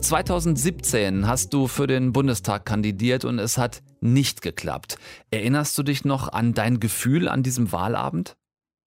2017 0.00 1.26
hast 1.26 1.52
du 1.52 1.66
für 1.68 1.86
den 1.86 2.12
Bundestag 2.12 2.64
kandidiert 2.64 3.24
und 3.24 3.38
es 3.38 3.58
hat 3.58 3.82
nicht 4.00 4.42
geklappt. 4.42 4.98
Erinnerst 5.30 5.76
du 5.78 5.82
dich 5.82 6.04
noch 6.04 6.32
an 6.32 6.54
dein 6.54 6.80
Gefühl 6.80 7.28
an 7.28 7.42
diesem 7.42 7.72
Wahlabend? 7.72 8.36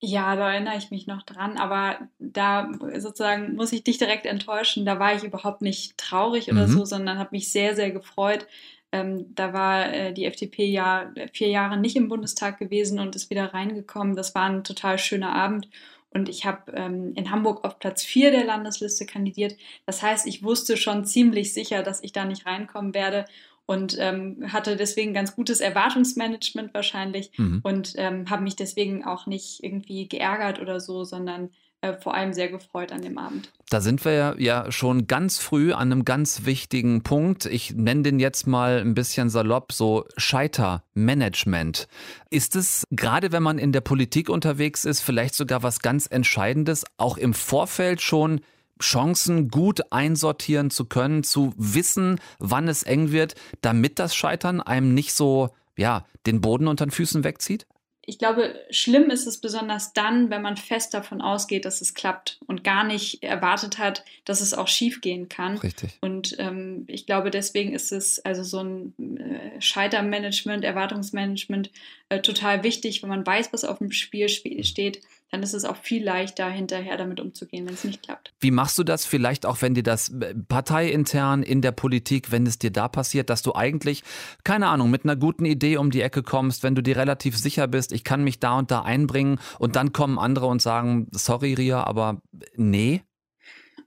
Ja, 0.02 0.36
da 0.36 0.54
erinnere 0.54 0.78
ich 0.78 0.92
mich 0.92 1.08
noch 1.08 1.24
dran, 1.24 1.58
aber 1.58 1.98
da 2.20 2.72
sozusagen 2.98 3.56
muss 3.56 3.74
ich 3.74 3.84
dich 3.84 3.98
direkt 3.98 4.26
enttäuschen. 4.26 4.86
Da 4.86 4.98
war 4.98 5.14
ich 5.14 5.24
überhaupt 5.24 5.62
nicht 5.62 5.98
traurig 5.98 6.50
oder 6.50 6.68
mhm. 6.68 6.72
so, 6.72 6.86
sondern 6.86 7.20
habe 7.20 7.30
mich 7.32 7.52
sehr, 7.52 7.76
sehr 7.76 7.92
gefreut. 7.92 8.48
Ähm, 8.92 9.36
da 9.36 9.54
war 9.54 9.94
äh, 9.94 10.14
die 10.14 10.26
FDP 10.26 10.66
ja 10.66 11.12
vier 11.34 11.50
Jahre 11.50 11.78
nicht 11.78 11.96
im 11.96 12.08
Bundestag 12.08 12.58
gewesen 12.58 13.00
und 13.00 13.16
ist 13.16 13.30
wieder 13.30 13.54
reingekommen. 13.54 14.16
Das 14.16 14.34
war 14.36 14.50
ein 14.50 14.64
total 14.64 14.98
schöner 14.98 15.36
Abend. 15.36 15.68
Und 16.12 16.28
ich 16.28 16.46
habe 16.46 16.72
ähm, 16.74 17.14
in 17.16 17.30
Hamburg 17.32 17.64
auf 17.64 17.80
Platz 17.80 18.04
vier 18.04 18.32
der 18.32 18.44
Landesliste 18.44 19.06
kandidiert. 19.06 19.56
Das 19.86 20.02
heißt, 20.02 20.26
ich 20.26 20.44
wusste 20.44 20.76
schon 20.76 21.06
ziemlich 21.06 21.54
sicher, 21.54 21.84
dass 21.84 22.04
ich 22.04 22.12
da 22.12 22.26
nicht 22.26 22.46
reinkommen 22.46 22.94
werde 22.94 23.26
und 23.68 23.96
ähm, 24.00 24.52
hatte 24.52 24.76
deswegen 24.76 25.14
ganz 25.14 25.36
gutes 25.36 25.60
Erwartungsmanagement 25.62 26.74
wahrscheinlich 26.74 27.30
mhm. 27.38 27.60
und 27.62 27.94
ähm, 27.98 28.28
habe 28.28 28.42
mich 28.42 28.56
deswegen 28.56 29.06
auch 29.06 29.28
nicht 29.28 29.64
irgendwie 29.64 30.08
geärgert 30.08 30.60
oder 30.60 30.80
so, 30.80 31.04
sondern 31.04 31.52
äh, 31.82 31.94
vor 31.94 32.14
allem 32.14 32.34
sehr 32.34 32.50
gefreut 32.50 32.92
an 32.92 33.02
dem 33.02 33.18
Abend. 33.18 33.52
Da 33.70 33.80
sind 33.80 34.04
wir 34.04 34.36
ja 34.38 34.72
schon 34.72 35.08
ganz 35.08 35.38
früh 35.38 35.72
an 35.72 35.92
einem 35.92 36.04
ganz 36.04 36.46
wichtigen 36.46 37.04
Punkt. 37.04 37.46
Ich 37.46 37.74
nenne 37.74 38.04
den 38.04 38.20
jetzt 38.20 38.48
mal 38.48 38.80
ein 38.80 38.94
bisschen 38.94 39.30
salopp, 39.30 39.72
so 39.72 40.06
Scheitermanagement. 40.18 41.88
Ist 42.30 42.58
es, 42.58 42.84
gerade 42.92 43.32
wenn 43.32 43.44
man 43.44 43.58
in 43.58 43.72
der 43.72 43.82
Politik 43.82 44.30
unterwegs 44.30 44.84
ist, 44.84 45.00
vielleicht 45.00 45.36
sogar 45.36 45.64
was 45.64 45.80
ganz 45.80 46.06
Entscheidendes, 46.06 46.84
auch 46.98 47.18
im 47.18 47.34
Vorfeld 47.34 48.02
schon 48.02 48.42
Chancen 48.82 49.50
gut 49.50 49.92
einsortieren 49.92 50.72
zu 50.72 50.86
können, 50.86 51.24
zu 51.24 51.54
wissen, 51.58 52.20
wann 52.40 52.68
es 52.68 52.84
eng 52.84 53.12
wird, 53.12 53.36
damit 53.62 54.00
das 54.00 54.16
Scheitern 54.16 54.62
einem 54.62 54.94
nicht 54.94 55.14
so, 55.14 55.50
ja, 55.78 56.06
den 56.26 56.42
Boden 56.42 56.68
unter 56.68 56.86
den 56.86 56.92
Füßen 56.92 57.24
wegzieht? 57.24 57.68
Ich 58.10 58.18
glaube, 58.18 58.56
schlimm 58.72 59.12
ist 59.12 59.28
es 59.28 59.38
besonders 59.38 59.94
dann, 59.94 60.32
wenn 60.32 60.42
man 60.42 60.58
fest 60.58 60.96
davon 60.96 61.22
ausgeht, 61.22 61.64
dass 61.64 61.80
es 61.80 61.94
klappt 61.94 62.40
und 62.48 62.64
gar 62.64 62.84
nicht 62.84 63.22
erwartet 63.22 63.78
hat, 63.78 64.04
dass 64.26 64.42
es 64.42 64.56
auch 64.56 64.68
schief 64.68 65.02
gehen 65.02 65.30
kann. 65.30 65.60
Richtig. 65.60 66.00
Und 66.02 66.36
ähm, 66.40 66.86
ich 66.88 67.06
glaube, 67.06 67.30
deswegen 67.30 67.72
ist 67.72 67.92
es 67.92 68.20
also 68.26 68.42
so 68.44 68.62
ein 68.64 68.94
äh, 69.20 69.62
Scheitermanagement, 69.62 70.64
Erwartungsmanagement 70.64 71.72
äh, 72.10 72.22
total 72.22 72.64
wichtig, 72.64 73.02
wenn 73.04 73.10
man 73.10 73.26
weiß, 73.26 73.54
was 73.54 73.64
auf 73.64 73.80
dem 73.80 73.92
Spiel 73.92 74.30
steht 74.30 75.02
dann 75.32 75.44
ist 75.44 75.54
es 75.54 75.64
auch 75.64 75.76
viel 75.76 76.04
leichter, 76.04 76.50
hinterher 76.50 76.98
damit 76.98 77.20
umzugehen, 77.20 77.68
wenn 77.68 77.74
es 77.74 77.84
nicht 77.84 78.02
klappt. 78.04 78.34
Wie 78.40 78.52
machst 78.52 78.78
du 78.78 78.84
das 78.84 79.06
vielleicht 79.06 79.46
auch, 79.46 79.62
wenn 79.62 79.76
dir 79.76 79.84
das 79.84 80.10
äh, 80.10 80.34
parteiintern 80.34 81.44
in 81.44 81.62
der 81.62 81.72
Politik, 81.72 82.32
wenn 82.32 82.46
es 82.48 82.58
dir 82.58 82.72
da 82.72 82.88
passiert, 82.88 83.30
dass 83.30 83.42
du 83.42 83.54
eigentlich, 83.54 84.04
keine 84.44 84.68
Ahnung, 84.68 84.90
mit 84.90 85.04
einer 85.04 85.16
guten 85.16 85.46
Idee 85.46 85.78
um 85.78 85.92
die 85.92 86.02
Ecke 86.02 86.24
kommst, 86.24 86.64
wenn 86.64 86.76
du 86.76 86.82
dir 86.82 86.98
relativ 86.98 87.38
sicher 87.38 87.68
bist, 87.68 87.92
ich 87.92 88.04
kann 88.04 88.24
mich 88.24 88.40
da 88.40 88.58
und 88.58 88.72
da 88.72 88.82
einbringen 88.82 89.40
und 89.60 89.76
dann 89.76 89.94
kommen 89.94 90.18
andere 90.18 90.48
und 90.48 90.62
sagen, 90.62 91.08
sorry 91.12 91.54
Ria, 91.54 91.84
aber 91.84 92.22
nee? 92.56 93.04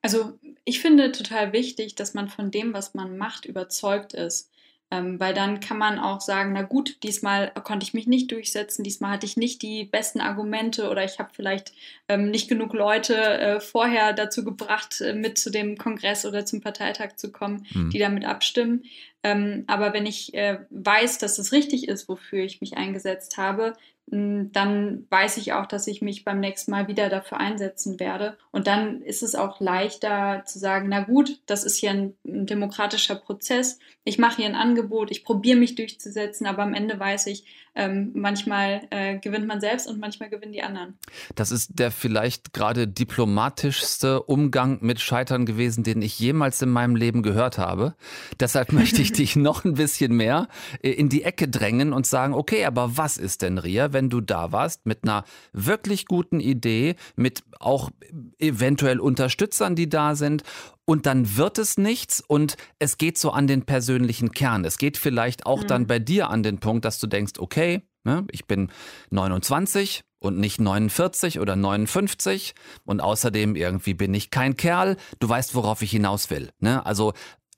Also 0.00 0.38
ich 0.64 0.80
finde 0.80 1.10
total 1.10 1.52
wichtig, 1.52 1.96
dass 1.96 2.14
man 2.14 2.28
von 2.28 2.50
dem, 2.50 2.72
was 2.72 2.94
man 2.94 3.16
macht, 3.18 3.46
überzeugt 3.46 4.14
ist. 4.14 4.51
Ähm, 4.92 5.18
weil 5.18 5.32
dann 5.32 5.60
kann 5.60 5.78
man 5.78 5.98
auch 5.98 6.20
sagen, 6.20 6.52
na 6.52 6.60
gut, 6.60 7.02
diesmal 7.02 7.50
konnte 7.64 7.84
ich 7.84 7.94
mich 7.94 8.06
nicht 8.06 8.30
durchsetzen, 8.30 8.84
diesmal 8.84 9.12
hatte 9.12 9.24
ich 9.24 9.38
nicht 9.38 9.62
die 9.62 9.84
besten 9.84 10.20
Argumente 10.20 10.90
oder 10.90 11.02
ich 11.02 11.18
habe 11.18 11.30
vielleicht 11.32 11.72
ähm, 12.08 12.30
nicht 12.30 12.46
genug 12.46 12.74
Leute 12.74 13.16
äh, 13.16 13.60
vorher 13.60 14.12
dazu 14.12 14.44
gebracht, 14.44 15.00
äh, 15.00 15.14
mit 15.14 15.38
zu 15.38 15.48
dem 15.48 15.78
Kongress 15.78 16.26
oder 16.26 16.44
zum 16.44 16.60
Parteitag 16.60 17.16
zu 17.16 17.32
kommen, 17.32 17.66
mhm. 17.72 17.88
die 17.88 17.98
damit 18.00 18.26
abstimmen. 18.26 18.84
Ähm, 19.22 19.64
aber 19.66 19.94
wenn 19.94 20.04
ich 20.04 20.34
äh, 20.34 20.58
weiß, 20.68 21.16
dass 21.16 21.38
es 21.38 21.52
richtig 21.52 21.88
ist, 21.88 22.10
wofür 22.10 22.40
ich 22.44 22.60
mich 22.60 22.76
eingesetzt 22.76 23.38
habe, 23.38 23.72
dann 24.06 25.06
weiß 25.08 25.38
ich 25.38 25.54
auch, 25.54 25.64
dass 25.64 25.86
ich 25.86 26.02
mich 26.02 26.24
beim 26.24 26.38
nächsten 26.38 26.70
Mal 26.70 26.86
wieder 26.86 27.08
dafür 27.08 27.38
einsetzen 27.38 27.98
werde. 27.98 28.36
Und 28.50 28.66
dann 28.66 29.00
ist 29.00 29.22
es 29.22 29.34
auch 29.34 29.60
leichter 29.60 30.42
zu 30.44 30.58
sagen, 30.58 30.88
na 30.90 31.00
gut, 31.00 31.40
das 31.46 31.64
ist 31.64 31.78
hier 31.78 31.90
ein, 31.90 32.14
ein 32.26 32.44
demokratischer 32.44 33.14
Prozess. 33.14 33.78
Ich 34.04 34.18
mache 34.18 34.36
hier 34.36 34.46
ein 34.46 34.54
Angebot, 34.54 35.10
ich 35.10 35.24
probiere 35.24 35.58
mich 35.58 35.76
durchzusetzen, 35.76 36.46
aber 36.46 36.62
am 36.62 36.74
Ende 36.74 36.98
weiß 36.98 37.26
ich, 37.28 37.44
ähm, 37.74 38.10
manchmal 38.14 38.82
äh, 38.90 39.18
gewinnt 39.18 39.46
man 39.46 39.60
selbst 39.60 39.88
und 39.88 39.98
manchmal 39.98 40.28
gewinnen 40.28 40.52
die 40.52 40.62
anderen. 40.62 40.98
Das 41.34 41.50
ist 41.50 41.78
der 41.78 41.90
vielleicht 41.90 42.52
gerade 42.52 42.86
diplomatischste 42.86 44.22
Umgang 44.22 44.78
mit 44.82 45.00
Scheitern 45.00 45.46
gewesen, 45.46 45.84
den 45.84 46.02
ich 46.02 46.18
jemals 46.18 46.60
in 46.60 46.68
meinem 46.68 46.96
Leben 46.96 47.22
gehört 47.22 47.56
habe. 47.56 47.94
Deshalb 48.38 48.72
möchte 48.72 49.00
ich 49.00 49.12
dich 49.12 49.36
noch 49.36 49.64
ein 49.64 49.74
bisschen 49.74 50.14
mehr 50.14 50.48
äh, 50.82 50.90
in 50.90 51.08
die 51.08 51.22
Ecke 51.22 51.48
drängen 51.48 51.94
und 51.94 52.06
sagen, 52.06 52.34
okay, 52.34 52.66
aber 52.66 52.98
was 52.98 53.16
ist 53.16 53.40
denn 53.40 53.56
Ria, 53.56 53.91
wenn 53.92 54.10
du 54.10 54.20
da 54.20 54.52
warst 54.52 54.86
mit 54.86 55.04
einer 55.04 55.24
wirklich 55.52 56.06
guten 56.06 56.40
Idee, 56.40 56.96
mit 57.16 57.42
auch 57.60 57.90
eventuell 58.38 59.00
Unterstützern, 59.00 59.74
die 59.74 59.88
da 59.88 60.14
sind 60.14 60.42
und 60.84 61.06
dann 61.06 61.36
wird 61.36 61.58
es 61.58 61.78
nichts 61.78 62.22
und 62.26 62.56
es 62.78 62.98
geht 62.98 63.18
so 63.18 63.30
an 63.30 63.46
den 63.46 63.64
persönlichen 63.64 64.32
Kern. 64.32 64.64
Es 64.64 64.78
geht 64.78 64.96
vielleicht 64.96 65.46
auch 65.46 65.62
mhm. 65.62 65.66
dann 65.68 65.86
bei 65.86 65.98
dir 65.98 66.28
an 66.28 66.42
den 66.42 66.58
Punkt, 66.58 66.84
dass 66.84 66.98
du 66.98 67.06
denkst, 67.06 67.34
okay, 67.38 67.82
ne, 68.04 68.26
ich 68.30 68.46
bin 68.46 68.70
29 69.10 70.04
und 70.18 70.38
nicht 70.38 70.60
49 70.60 71.40
oder 71.40 71.56
59 71.56 72.54
und 72.84 73.00
außerdem 73.00 73.56
irgendwie 73.56 73.94
bin 73.94 74.14
ich 74.14 74.30
kein 74.30 74.56
Kerl. 74.56 74.96
Du 75.18 75.28
weißt, 75.28 75.54
worauf 75.54 75.82
ich 75.82 75.90
hinaus 75.90 76.30
will. 76.30 76.50
Ne? 76.60 76.84
Also 76.86 77.12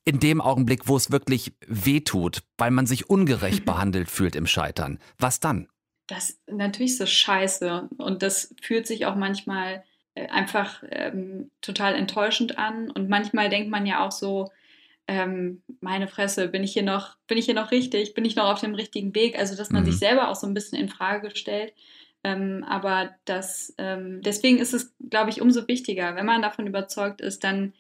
in 0.04 0.20
dem 0.20 0.40
Augenblick, 0.40 0.86
wo 0.86 0.96
es 0.96 1.10
wirklich 1.10 1.54
wehtut, 1.66 2.42
weil 2.58 2.70
man 2.70 2.86
sich 2.86 3.08
ungerecht 3.08 3.64
behandelt 3.66 4.10
fühlt 4.10 4.36
im 4.36 4.46
Scheitern. 4.46 4.98
Was 5.18 5.40
dann? 5.40 5.68
Das 6.06 6.38
natürlich 6.46 6.98
so 6.98 7.06
scheiße 7.06 7.88
und 7.96 8.22
das 8.22 8.54
fühlt 8.60 8.86
sich 8.86 9.06
auch 9.06 9.14
manchmal 9.14 9.84
äh, 10.14 10.28
einfach 10.28 10.82
ähm, 10.90 11.50
total 11.60 11.94
enttäuschend 11.94 12.58
an. 12.58 12.90
Und 12.90 13.08
manchmal 13.08 13.48
denkt 13.48 13.70
man 13.70 13.86
ja 13.86 14.04
auch 14.06 14.12
so, 14.12 14.50
ähm, 15.06 15.62
meine 15.80 16.08
Fresse, 16.08 16.48
bin 16.48 16.62
ich 16.62 16.72
hier 16.72 16.82
noch, 16.82 17.16
bin 17.26 17.36
ich 17.36 17.46
hier 17.46 17.54
noch 17.54 17.70
richtig, 17.70 18.14
bin 18.14 18.24
ich 18.24 18.36
noch 18.36 18.50
auf 18.50 18.60
dem 18.60 18.74
richtigen 18.74 19.14
Weg? 19.14 19.38
Also, 19.38 19.56
dass 19.56 19.70
man 19.70 19.82
mhm. 19.82 19.86
sich 19.86 19.98
selber 19.98 20.28
auch 20.28 20.36
so 20.36 20.46
ein 20.46 20.54
bisschen 20.54 20.78
in 20.78 20.88
Frage 20.88 21.34
stellt. 21.34 21.74
Ähm, 22.22 22.64
aber 22.66 23.14
das, 23.26 23.74
ähm, 23.76 24.22
deswegen 24.22 24.58
ist 24.58 24.72
es, 24.72 24.94
glaube 25.10 25.30
ich, 25.30 25.42
umso 25.42 25.68
wichtiger, 25.68 26.16
wenn 26.16 26.24
man 26.24 26.40
davon 26.40 26.66
überzeugt 26.66 27.20
ist, 27.20 27.44
dann 27.44 27.74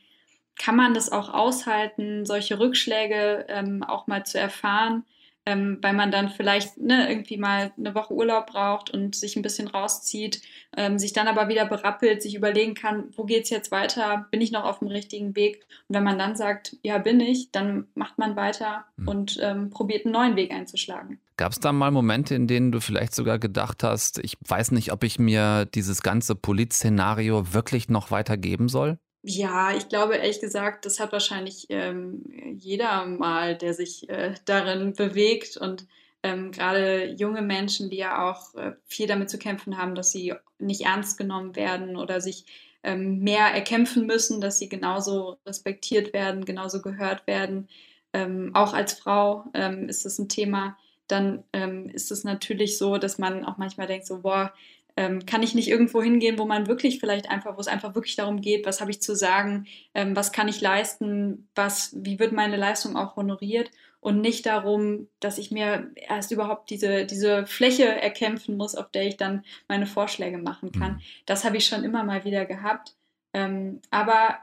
kann 0.58 0.76
man 0.76 0.92
das 0.92 1.10
auch 1.10 1.32
aushalten, 1.32 2.26
solche 2.26 2.58
Rückschläge 2.58 3.46
ähm, 3.48 3.82
auch 3.82 4.06
mal 4.06 4.24
zu 4.26 4.38
erfahren 4.38 5.04
ähm, 5.46 5.78
weil 5.82 5.92
man 5.92 6.10
dann 6.10 6.30
vielleicht 6.30 6.78
ne, 6.78 7.08
irgendwie 7.08 7.36
mal 7.36 7.72
eine 7.76 7.94
Woche 7.94 8.14
Urlaub 8.14 8.46
braucht 8.46 8.90
und 8.90 9.14
sich 9.14 9.36
ein 9.36 9.42
bisschen 9.42 9.68
rauszieht, 9.68 10.40
ähm, 10.76 10.98
sich 10.98 11.12
dann 11.12 11.28
aber 11.28 11.48
wieder 11.48 11.66
berappelt, 11.66 12.22
sich 12.22 12.34
überlegen 12.34 12.74
kann, 12.74 13.04
wo 13.16 13.24
geht 13.24 13.44
es 13.44 13.50
jetzt 13.50 13.70
weiter, 13.70 14.26
bin 14.30 14.40
ich 14.40 14.52
noch 14.52 14.64
auf 14.64 14.78
dem 14.78 14.88
richtigen 14.88 15.36
Weg? 15.36 15.66
Und 15.88 15.96
wenn 15.96 16.04
man 16.04 16.18
dann 16.18 16.36
sagt, 16.36 16.76
ja, 16.82 16.98
bin 16.98 17.20
ich, 17.20 17.50
dann 17.52 17.86
macht 17.94 18.18
man 18.18 18.36
weiter 18.36 18.86
mhm. 18.96 19.08
und 19.08 19.38
ähm, 19.42 19.70
probiert 19.70 20.06
einen 20.06 20.14
neuen 20.14 20.36
Weg 20.36 20.52
einzuschlagen. 20.52 21.20
Gab 21.36 21.52
es 21.52 21.60
da 21.60 21.72
mal 21.72 21.90
Momente, 21.90 22.34
in 22.34 22.46
denen 22.46 22.70
du 22.70 22.80
vielleicht 22.80 23.14
sogar 23.14 23.38
gedacht 23.40 23.82
hast, 23.82 24.20
ich 24.20 24.36
weiß 24.46 24.70
nicht, 24.70 24.92
ob 24.92 25.02
ich 25.02 25.18
mir 25.18 25.66
dieses 25.66 26.02
ganze 26.02 26.36
Polit-Szenario 26.36 27.52
wirklich 27.52 27.88
noch 27.88 28.12
weitergeben 28.12 28.68
soll? 28.68 28.98
Ja, 29.26 29.74
ich 29.74 29.88
glaube 29.88 30.16
ehrlich 30.16 30.40
gesagt, 30.40 30.84
das 30.84 31.00
hat 31.00 31.12
wahrscheinlich 31.12 31.66
ähm, 31.70 32.22
jeder 32.58 33.06
mal, 33.06 33.56
der 33.56 33.72
sich 33.72 34.06
äh, 34.10 34.34
darin 34.44 34.92
bewegt 34.92 35.56
und 35.56 35.86
ähm, 36.22 36.52
gerade 36.52 37.06
junge 37.06 37.40
Menschen, 37.40 37.88
die 37.88 37.96
ja 37.96 38.30
auch 38.30 38.54
äh, 38.54 38.72
viel 38.84 39.06
damit 39.06 39.30
zu 39.30 39.38
kämpfen 39.38 39.78
haben, 39.78 39.94
dass 39.94 40.12
sie 40.12 40.34
nicht 40.58 40.82
ernst 40.82 41.16
genommen 41.16 41.56
werden 41.56 41.96
oder 41.96 42.20
sich 42.20 42.44
ähm, 42.82 43.20
mehr 43.20 43.46
erkämpfen 43.46 44.04
müssen, 44.06 44.42
dass 44.42 44.58
sie 44.58 44.68
genauso 44.68 45.38
respektiert 45.46 46.12
werden, 46.12 46.44
genauso 46.44 46.82
gehört 46.82 47.26
werden. 47.26 47.68
Ähm, 48.12 48.50
auch 48.54 48.74
als 48.74 48.92
Frau 48.92 49.44
ähm, 49.54 49.88
ist 49.88 50.04
das 50.04 50.18
ein 50.18 50.28
Thema. 50.28 50.76
Dann 51.08 51.44
ähm, 51.54 51.88
ist 51.88 52.12
es 52.12 52.24
natürlich 52.24 52.76
so, 52.76 52.98
dass 52.98 53.16
man 53.16 53.44
auch 53.46 53.56
manchmal 53.56 53.86
denkt, 53.86 54.06
so, 54.06 54.20
boah, 54.20 54.52
ähm, 54.96 55.26
kann 55.26 55.42
ich 55.42 55.54
nicht 55.54 55.68
irgendwo 55.68 56.02
hingehen, 56.02 56.38
wo 56.38 56.44
man 56.44 56.66
wirklich 56.66 57.00
vielleicht 57.00 57.28
einfach, 57.28 57.56
wo 57.56 57.60
es 57.60 57.66
einfach 57.66 57.94
wirklich 57.94 58.16
darum 58.16 58.40
geht, 58.40 58.64
was 58.66 58.80
habe 58.80 58.90
ich 58.90 59.02
zu 59.02 59.16
sagen, 59.16 59.66
ähm, 59.94 60.14
was 60.14 60.32
kann 60.32 60.48
ich 60.48 60.60
leisten, 60.60 61.48
was, 61.54 61.94
wie 61.96 62.18
wird 62.18 62.32
meine 62.32 62.56
Leistung 62.56 62.96
auch 62.96 63.16
honoriert 63.16 63.70
und 64.00 64.20
nicht 64.20 64.46
darum, 64.46 65.08
dass 65.18 65.38
ich 65.38 65.50
mir 65.50 65.90
erst 65.96 66.30
überhaupt 66.30 66.70
diese, 66.70 67.06
diese 67.06 67.46
Fläche 67.46 67.86
erkämpfen 67.86 68.56
muss, 68.56 68.74
auf 68.74 68.90
der 68.90 69.06
ich 69.06 69.16
dann 69.16 69.44
meine 69.66 69.86
Vorschläge 69.86 70.38
machen 70.38 70.72
kann. 70.72 70.92
Mhm. 70.92 71.00
Das 71.26 71.44
habe 71.44 71.56
ich 71.56 71.66
schon 71.66 71.84
immer 71.84 72.04
mal 72.04 72.24
wieder 72.24 72.44
gehabt. 72.44 72.94
Ähm, 73.32 73.80
aber 73.90 74.38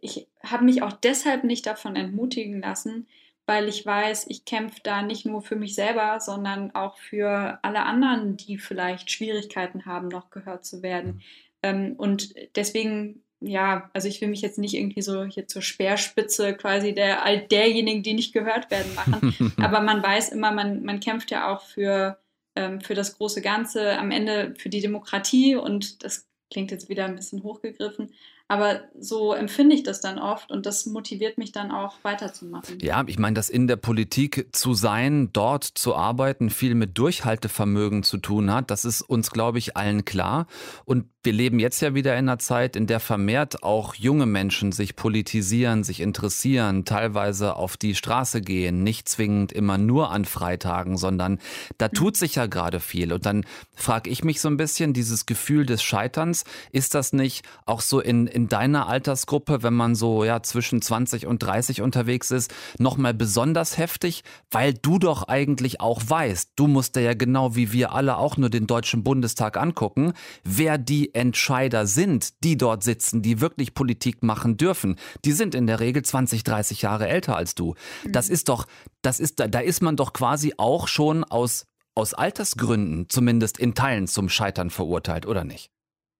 ich 0.00 0.28
habe 0.42 0.64
mich 0.64 0.82
auch 0.82 0.92
deshalb 0.92 1.44
nicht 1.44 1.66
davon 1.66 1.96
entmutigen 1.96 2.60
lassen, 2.60 3.06
weil 3.46 3.68
ich 3.68 3.86
weiß, 3.86 4.26
ich 4.28 4.44
kämpfe 4.44 4.80
da 4.82 5.02
nicht 5.02 5.24
nur 5.24 5.40
für 5.40 5.56
mich 5.56 5.74
selber, 5.74 6.18
sondern 6.20 6.74
auch 6.74 6.98
für 6.98 7.58
alle 7.62 7.84
anderen, 7.84 8.36
die 8.36 8.58
vielleicht 8.58 9.10
Schwierigkeiten 9.10 9.86
haben, 9.86 10.08
noch 10.08 10.30
gehört 10.30 10.64
zu 10.64 10.82
werden. 10.82 11.22
Ähm, 11.62 11.94
und 11.96 12.34
deswegen, 12.56 13.22
ja, 13.40 13.88
also 13.92 14.08
ich 14.08 14.20
will 14.20 14.28
mich 14.28 14.40
jetzt 14.42 14.58
nicht 14.58 14.74
irgendwie 14.74 15.02
so 15.02 15.24
hier 15.24 15.46
zur 15.46 15.62
Speerspitze 15.62 16.54
quasi 16.54 16.92
der 16.92 17.24
all 17.24 17.46
derjenigen, 17.46 18.02
die 18.02 18.14
nicht 18.14 18.32
gehört 18.32 18.70
werden, 18.70 18.94
machen. 18.94 19.54
Aber 19.62 19.80
man 19.80 20.02
weiß 20.02 20.30
immer, 20.30 20.50
man, 20.50 20.82
man 20.82 20.98
kämpft 20.98 21.30
ja 21.30 21.52
auch 21.52 21.62
für, 21.62 22.18
ähm, 22.56 22.80
für 22.80 22.94
das 22.94 23.16
große 23.16 23.42
Ganze, 23.42 23.96
am 23.96 24.10
Ende 24.10 24.54
für 24.58 24.68
die 24.68 24.80
Demokratie 24.80 25.54
und 25.54 26.02
das 26.02 26.26
klingt 26.50 26.72
jetzt 26.72 26.88
wieder 26.88 27.04
ein 27.04 27.16
bisschen 27.16 27.44
hochgegriffen, 27.44 28.12
aber 28.48 28.82
so 28.98 29.32
empfinde 29.32 29.74
ich 29.74 29.82
das 29.82 30.00
dann 30.00 30.18
oft 30.18 30.52
und 30.52 30.66
das 30.66 30.86
motiviert 30.86 31.36
mich 31.36 31.50
dann 31.50 31.72
auch 31.72 31.94
weiterzumachen. 32.02 32.78
Ja, 32.80 33.02
ich 33.06 33.18
meine, 33.18 33.34
dass 33.34 33.48
in 33.48 33.66
der 33.66 33.76
Politik 33.76 34.48
zu 34.52 34.74
sein, 34.74 35.30
dort 35.32 35.64
zu 35.64 35.96
arbeiten, 35.96 36.50
viel 36.50 36.76
mit 36.76 36.96
Durchhaltevermögen 36.96 38.04
zu 38.04 38.18
tun 38.18 38.52
hat, 38.52 38.70
das 38.70 38.84
ist 38.84 39.02
uns, 39.02 39.30
glaube 39.30 39.58
ich, 39.58 39.76
allen 39.76 40.04
klar. 40.04 40.46
Und 40.84 41.06
wir 41.26 41.32
leben 41.32 41.58
jetzt 41.58 41.80
ja 41.82 41.92
wieder 41.92 42.12
in 42.12 42.28
einer 42.28 42.38
Zeit, 42.38 42.76
in 42.76 42.86
der 42.86 43.00
vermehrt 43.00 43.64
auch 43.64 43.96
junge 43.96 44.26
Menschen 44.26 44.70
sich 44.70 44.94
politisieren, 44.94 45.82
sich 45.82 46.00
interessieren, 46.00 46.84
teilweise 46.84 47.56
auf 47.56 47.76
die 47.76 47.96
Straße 47.96 48.40
gehen, 48.40 48.84
nicht 48.84 49.08
zwingend 49.08 49.50
immer 49.50 49.76
nur 49.76 50.12
an 50.12 50.24
Freitagen, 50.24 50.96
sondern 50.96 51.40
da 51.78 51.88
tut 51.88 52.16
sich 52.16 52.36
ja 52.36 52.46
gerade 52.46 52.78
viel. 52.78 53.12
Und 53.12 53.26
dann 53.26 53.44
frage 53.74 54.08
ich 54.08 54.22
mich 54.22 54.40
so 54.40 54.48
ein 54.48 54.56
bisschen, 54.56 54.92
dieses 54.92 55.26
Gefühl 55.26 55.66
des 55.66 55.82
Scheiterns, 55.82 56.44
ist 56.70 56.94
das 56.94 57.12
nicht 57.12 57.44
auch 57.64 57.80
so 57.80 57.98
in, 57.98 58.28
in 58.36 58.48
deiner 58.48 58.86
Altersgruppe, 58.86 59.62
wenn 59.62 59.72
man 59.72 59.94
so 59.94 60.22
ja 60.22 60.42
zwischen 60.42 60.82
20 60.82 61.26
und 61.26 61.42
30 61.42 61.80
unterwegs 61.80 62.30
ist, 62.30 62.52
nochmal 62.78 63.14
besonders 63.14 63.78
heftig, 63.78 64.24
weil 64.50 64.74
du 64.74 64.98
doch 64.98 65.26
eigentlich 65.26 65.80
auch 65.80 66.02
weißt, 66.06 66.52
du 66.54 66.66
musst 66.66 66.96
ja 66.96 67.14
genau 67.14 67.56
wie 67.56 67.72
wir 67.72 67.92
alle 67.92 68.18
auch 68.18 68.36
nur 68.36 68.50
den 68.50 68.66
Deutschen 68.66 69.02
Bundestag 69.02 69.56
angucken, 69.56 70.12
wer 70.44 70.76
die 70.76 71.14
Entscheider 71.14 71.86
sind, 71.86 72.44
die 72.44 72.58
dort 72.58 72.84
sitzen, 72.84 73.22
die 73.22 73.40
wirklich 73.40 73.72
Politik 73.72 74.22
machen 74.22 74.58
dürfen, 74.58 74.96
die 75.24 75.32
sind 75.32 75.54
in 75.54 75.66
der 75.66 75.80
Regel 75.80 76.04
20, 76.04 76.44
30 76.44 76.82
Jahre 76.82 77.08
älter 77.08 77.36
als 77.36 77.54
du. 77.54 77.74
Das 78.06 78.28
mhm. 78.28 78.34
ist 78.34 78.50
doch, 78.50 78.66
das 79.00 79.18
ist, 79.18 79.40
da 79.40 79.60
ist 79.60 79.80
man 79.80 79.96
doch 79.96 80.12
quasi 80.12 80.52
auch 80.58 80.88
schon 80.88 81.24
aus, 81.24 81.64
aus 81.94 82.12
Altersgründen 82.12 83.08
zumindest 83.08 83.56
in 83.56 83.74
Teilen 83.74 84.06
zum 84.06 84.28
Scheitern 84.28 84.68
verurteilt, 84.68 85.24
oder 85.24 85.44
nicht? 85.44 85.70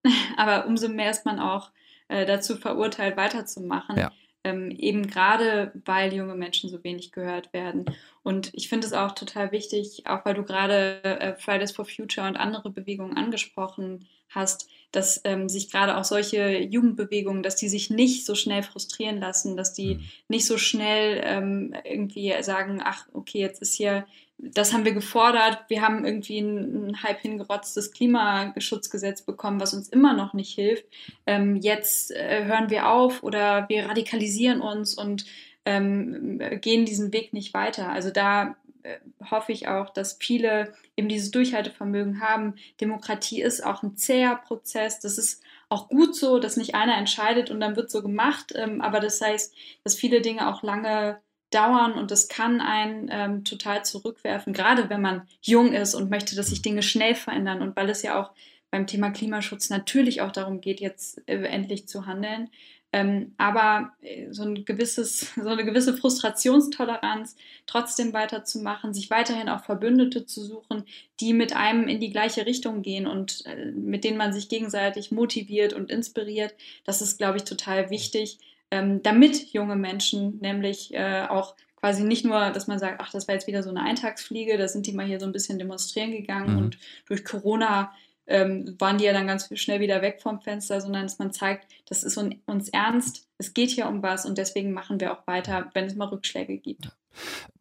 Aber 0.38 0.66
umso 0.66 0.88
mehr 0.88 1.10
ist 1.10 1.26
man 1.26 1.38
auch 1.38 1.72
äh, 2.08 2.26
dazu 2.26 2.56
verurteilt, 2.56 3.16
weiterzumachen. 3.16 3.96
Ja. 3.96 4.12
Ähm, 4.44 4.70
eben 4.70 5.08
gerade, 5.08 5.72
weil 5.84 6.14
junge 6.14 6.36
Menschen 6.36 6.70
so 6.70 6.84
wenig 6.84 7.10
gehört 7.10 7.52
werden. 7.52 7.84
Und 8.22 8.50
ich 8.54 8.68
finde 8.68 8.86
es 8.86 8.92
auch 8.92 9.12
total 9.12 9.50
wichtig, 9.50 10.04
auch 10.06 10.24
weil 10.24 10.34
du 10.34 10.44
gerade 10.44 11.02
äh, 11.02 11.34
Fridays 11.36 11.72
for 11.72 11.84
Future 11.84 12.28
und 12.28 12.36
andere 12.36 12.70
Bewegungen 12.70 13.16
angesprochen 13.16 14.06
hast, 14.28 14.68
dass 14.92 15.20
ähm, 15.24 15.48
sich 15.48 15.70
gerade 15.70 15.96
auch 15.96 16.04
solche 16.04 16.58
Jugendbewegungen, 16.58 17.42
dass 17.42 17.56
die 17.56 17.68
sich 17.68 17.90
nicht 17.90 18.24
so 18.24 18.34
schnell 18.34 18.62
frustrieren 18.62 19.18
lassen, 19.18 19.56
dass 19.56 19.72
die 19.72 19.96
mhm. 19.96 20.04
nicht 20.28 20.46
so 20.46 20.58
schnell 20.58 21.20
ähm, 21.24 21.74
irgendwie 21.84 22.32
sagen, 22.42 22.80
ach, 22.84 23.06
okay, 23.12 23.40
jetzt 23.40 23.60
ist 23.62 23.74
hier, 23.74 24.06
das 24.38 24.72
haben 24.72 24.84
wir 24.84 24.92
gefordert, 24.92 25.64
wir 25.68 25.80
haben 25.80 26.04
irgendwie 26.04 26.38
ein, 26.38 26.88
ein 26.88 27.02
halb 27.02 27.20
hingerotztes 27.20 27.92
Klimaschutzgesetz 27.92 29.22
bekommen, 29.22 29.60
was 29.60 29.72
uns 29.72 29.88
immer 29.88 30.12
noch 30.12 30.34
nicht 30.34 30.54
hilft. 30.54 30.84
Ähm, 31.26 31.56
jetzt 31.56 32.10
äh, 32.10 32.44
hören 32.44 32.68
wir 32.68 32.88
auf 32.88 33.22
oder 33.22 33.68
wir 33.68 33.86
radikalisieren 33.86 34.60
uns 34.60 34.94
und 34.94 35.24
ähm, 35.64 36.40
gehen 36.60 36.84
diesen 36.84 37.12
Weg 37.12 37.32
nicht 37.32 37.54
weiter. 37.54 37.88
Also 37.90 38.10
da 38.10 38.56
äh, 38.82 38.98
hoffe 39.30 39.52
ich 39.52 39.68
auch, 39.68 39.90
dass 39.90 40.18
viele 40.20 40.74
eben 40.96 41.08
dieses 41.08 41.30
Durchhaltevermögen 41.30 42.20
haben. 42.20 42.54
Demokratie 42.80 43.42
ist 43.42 43.64
auch 43.64 43.82
ein 43.82 43.96
zäher 43.96 44.36
Prozess. 44.36 45.00
Das 45.00 45.18
ist 45.18 45.42
auch 45.68 45.88
gut 45.88 46.14
so, 46.14 46.38
dass 46.38 46.56
nicht 46.56 46.74
einer 46.74 46.96
entscheidet 46.96 47.50
und 47.50 47.58
dann 47.60 47.74
wird 47.74 47.90
so 47.90 48.02
gemacht. 48.02 48.52
Ähm, 48.54 48.80
aber 48.80 49.00
das 49.00 49.20
heißt, 49.20 49.54
dass 49.82 49.96
viele 49.96 50.20
Dinge 50.20 50.48
auch 50.48 50.62
lange 50.62 51.20
dauern 51.50 51.92
und 51.92 52.10
das 52.10 52.28
kann 52.28 52.60
einen 52.60 53.08
ähm, 53.10 53.44
total 53.44 53.84
zurückwerfen, 53.84 54.52
gerade 54.52 54.90
wenn 54.90 55.00
man 55.00 55.22
jung 55.40 55.72
ist 55.72 55.94
und 55.94 56.10
möchte, 56.10 56.34
dass 56.36 56.48
sich 56.48 56.62
Dinge 56.62 56.82
schnell 56.82 57.14
verändern 57.14 57.62
und 57.62 57.76
weil 57.76 57.88
es 57.88 58.02
ja 58.02 58.20
auch 58.20 58.32
beim 58.70 58.86
Thema 58.86 59.10
Klimaschutz 59.10 59.70
natürlich 59.70 60.20
auch 60.20 60.32
darum 60.32 60.60
geht, 60.60 60.80
jetzt 60.80 61.22
äh, 61.28 61.42
endlich 61.44 61.86
zu 61.88 62.06
handeln. 62.06 62.50
Ähm, 62.92 63.34
aber 63.36 63.92
äh, 64.00 64.32
so, 64.32 64.44
ein 64.44 64.64
gewisses, 64.64 65.32
so 65.36 65.48
eine 65.48 65.64
gewisse 65.64 65.96
Frustrationstoleranz 65.96 67.36
trotzdem 67.66 68.12
weiterzumachen, 68.12 68.94
sich 68.94 69.10
weiterhin 69.10 69.48
auch 69.48 69.64
Verbündete 69.64 70.24
zu 70.24 70.42
suchen, 70.42 70.84
die 71.20 71.32
mit 71.32 71.54
einem 71.54 71.88
in 71.88 72.00
die 72.00 72.10
gleiche 72.10 72.46
Richtung 72.46 72.82
gehen 72.82 73.06
und 73.06 73.44
äh, 73.46 73.66
mit 73.72 74.04
denen 74.04 74.16
man 74.16 74.32
sich 74.32 74.48
gegenseitig 74.48 75.10
motiviert 75.10 75.72
und 75.72 75.90
inspiriert, 75.90 76.54
das 76.84 77.02
ist, 77.02 77.18
glaube 77.18 77.36
ich, 77.38 77.44
total 77.44 77.90
wichtig, 77.90 78.38
ähm, 78.70 79.02
damit 79.02 79.52
junge 79.52 79.76
Menschen 79.76 80.38
nämlich 80.40 80.92
äh, 80.94 81.26
auch 81.28 81.54
quasi 81.76 82.02
nicht 82.02 82.24
nur, 82.24 82.50
dass 82.50 82.66
man 82.66 82.78
sagt, 82.78 83.00
ach, 83.00 83.10
das 83.12 83.28
war 83.28 83.34
jetzt 83.34 83.46
wieder 83.46 83.62
so 83.62 83.70
eine 83.70 83.82
Eintagsfliege, 83.82 84.58
da 84.58 84.66
sind 84.66 84.86
die 84.86 84.92
mal 84.92 85.06
hier 85.06 85.20
so 85.20 85.26
ein 85.26 85.32
bisschen 85.32 85.58
demonstrieren 85.58 86.10
gegangen 86.10 86.52
mhm. 86.52 86.58
und 86.58 86.78
durch 87.06 87.24
Corona 87.24 87.92
ähm, 88.26 88.74
waren 88.78 88.98
die 88.98 89.04
ja 89.04 89.12
dann 89.12 89.26
ganz 89.26 89.48
schnell 89.54 89.80
wieder 89.80 90.02
weg 90.02 90.20
vom 90.20 90.40
Fenster, 90.40 90.80
sondern 90.80 91.02
dass 91.02 91.18
man 91.18 91.32
zeigt, 91.32 91.66
das 91.88 92.02
ist 92.02 92.18
uns 92.18 92.68
ernst, 92.70 93.28
es 93.38 93.54
geht 93.54 93.70
hier 93.70 93.86
um 93.86 94.02
was 94.02 94.26
und 94.26 94.38
deswegen 94.38 94.72
machen 94.72 95.00
wir 95.00 95.12
auch 95.12 95.26
weiter, 95.26 95.70
wenn 95.74 95.84
es 95.84 95.94
mal 95.94 96.08
Rückschläge 96.08 96.58
gibt. 96.58 96.90